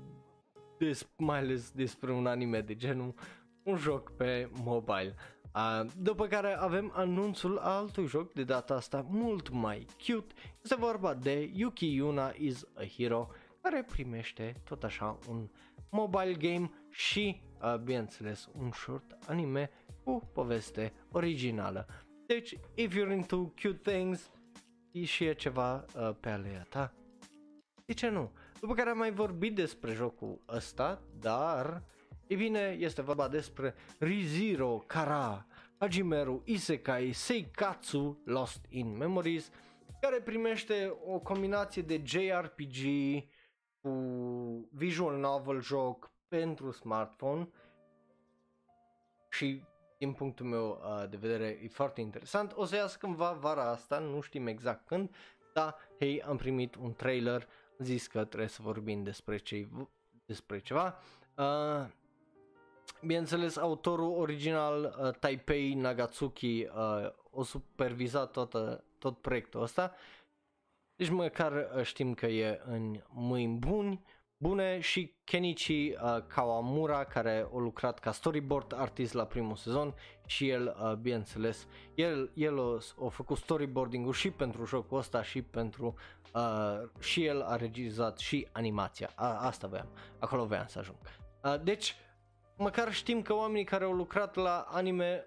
[0.79, 3.15] des, mai ales despre un anime de genul,
[3.63, 5.15] un joc pe mobile.
[5.55, 11.15] Uh, după care avem anunțul altui joc, de data asta mult mai cute, este vorba
[11.15, 13.29] de Yuki Yuna is a Hero,
[13.61, 15.49] care primește tot așa un
[15.91, 19.71] mobile game și, uh, bineînțeles, un short anime
[20.05, 21.87] cu poveste originală.
[22.27, 24.31] Deci, if you're into cute things,
[24.93, 26.95] e și e ceva uh, pe alea ta.
[27.85, 28.33] De ce nu?
[28.61, 31.83] După care am mai vorbit despre jocul ăsta, dar,
[32.33, 35.47] e bine, este vorba despre Riziro Kara
[35.79, 39.51] Hajimeru Isekai Seikatsu Lost in Memories,
[40.01, 42.77] care primește o combinație de JRPG,
[43.81, 43.91] cu
[44.73, 47.49] visual novel joc pentru smartphone
[49.31, 49.65] și
[49.99, 52.53] din punctul meu uh, de vedere e foarte interesant.
[52.55, 55.15] O să iasă cândva vara asta, nu știm exact când,
[55.55, 59.69] dar hei, am primit un trailer, zis că trebuie să vorbim despre, ce,
[60.27, 60.99] despre ceva.
[61.37, 62.01] Uh,
[63.07, 69.95] bineînțeles, autorul original uh, Taipei Nagatsuki uh, o supervizat toată, tot proiectul ăsta
[71.03, 74.03] deci măcar uh, știm că e în mâini buni,
[74.37, 79.95] bune și Kenichi uh, Kawamura care a lucrat ca storyboard artist la primul sezon
[80.27, 85.43] și el, uh, bineînțeles, el, el a, a făcut storyboarding-ul și pentru jocul ăsta și
[85.43, 85.95] pentru
[86.35, 89.11] uh, și el a regizat și animația.
[89.15, 89.89] A, asta voiam,
[90.19, 90.97] acolo voiam să ajung.
[91.45, 91.97] Uh, deci,
[92.63, 95.27] măcar știm că oamenii care au lucrat la anime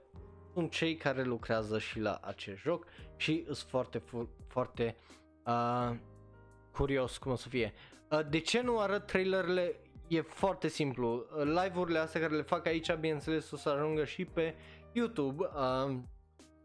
[0.54, 2.86] sunt cei care lucrează și la acest joc
[3.18, 4.04] și sunt foarte,
[4.48, 4.96] foarte
[5.46, 5.96] Uh,
[6.72, 7.74] curios cum o să fie.
[8.10, 9.80] Uh, de ce nu arăt trailerele?
[10.08, 11.26] E foarte simplu.
[11.38, 14.56] Uh, live-urile astea care le fac aici, bineînțeles, o să ajungă și pe
[14.92, 15.96] YouTube uh,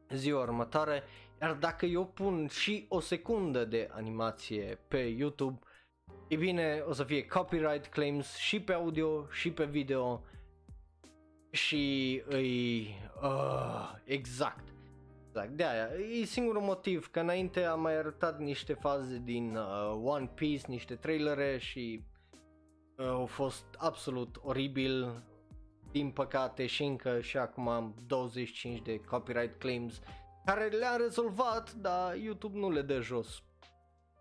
[0.08, 1.02] ziua următoare.
[1.40, 5.58] Iar dacă eu pun și o secundă de animație pe YouTube,
[6.28, 10.24] e bine, o să fie copyright claims și pe audio și pe video
[11.51, 12.80] și îi...
[13.22, 14.64] Uh, exact.
[15.28, 15.88] Exact, de aia.
[16.20, 20.94] E singurul motiv, că înainte am mai arătat niște faze din uh, One Piece, niște
[20.94, 22.05] trailere și
[22.96, 25.22] uh, au fost absolut oribil.
[25.92, 30.01] Din păcate și încă și acum am 25 de copyright claims
[30.44, 33.42] care le-am rezolvat, dar YouTube nu le dă jos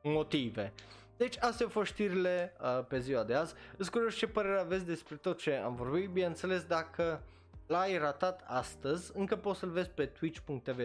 [0.03, 0.73] motive.
[1.19, 3.53] Deci astea au fost știrile uh, pe ziua de azi.
[3.77, 7.23] Îți curios ce părere aveți despre tot ce am vorbit, bineînțeles dacă
[7.67, 10.79] l-ai ratat astăzi, încă poți să-l vezi pe twitch.tv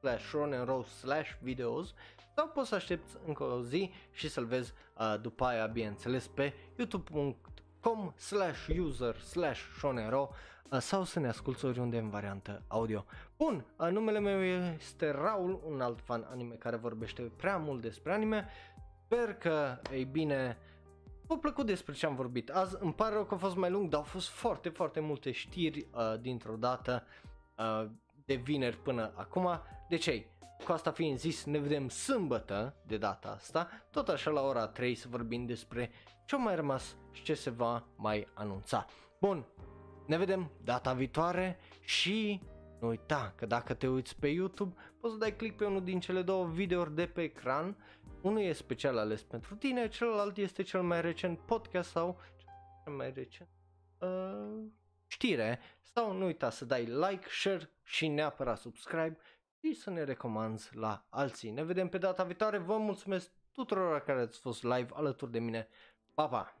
[0.00, 0.34] slash
[1.00, 1.94] slash videos
[2.34, 6.52] sau poți să aștepți încă o zi și să-l vezi uh, după aia, bineînțeles, pe
[6.76, 10.30] youtube.com slash user slash shonero
[10.70, 13.04] uh, sau să ne asculti oriunde în variantă audio.
[13.36, 14.42] Bun, uh, numele meu
[14.78, 18.48] este Raul, un alt fan anime care vorbește prea mult despre anime.
[19.14, 20.58] Sper că, ei bine,
[21.26, 22.76] v-a plăcut despre ce am vorbit azi.
[22.80, 25.86] Îmi pare rău că a fost mai lung, dar au fost foarte, foarte multe știri
[25.92, 27.06] uh, dintr-o dată
[27.58, 27.90] uh,
[28.24, 29.60] de vineri până acum.
[29.88, 30.26] De ce?
[30.64, 34.94] Cu asta fiind zis, ne vedem sâmbătă de data asta, tot așa la ora 3
[34.94, 35.90] să vorbim despre
[36.26, 38.86] ce mai rămas și ce se va mai anunța.
[39.20, 39.46] Bun,
[40.06, 42.40] ne vedem data viitoare și
[42.84, 46.00] nu uita că dacă te uiți pe YouTube, poți să dai click pe unul din
[46.00, 47.76] cele două videouri de pe ecran.
[48.20, 52.20] Unul e special ales pentru tine, celălalt este cel mai recent podcast sau
[52.84, 53.48] cel mai recent
[53.98, 54.64] uh,
[55.06, 55.60] știre.
[55.80, 59.16] Sau nu uita să dai like, share și neapărat subscribe
[59.60, 61.50] și să ne recomanzi la alții.
[61.50, 65.68] Ne vedem pe data viitoare, vă mulțumesc tuturor care ați fost live alături de mine.
[66.14, 66.56] Pa, pa!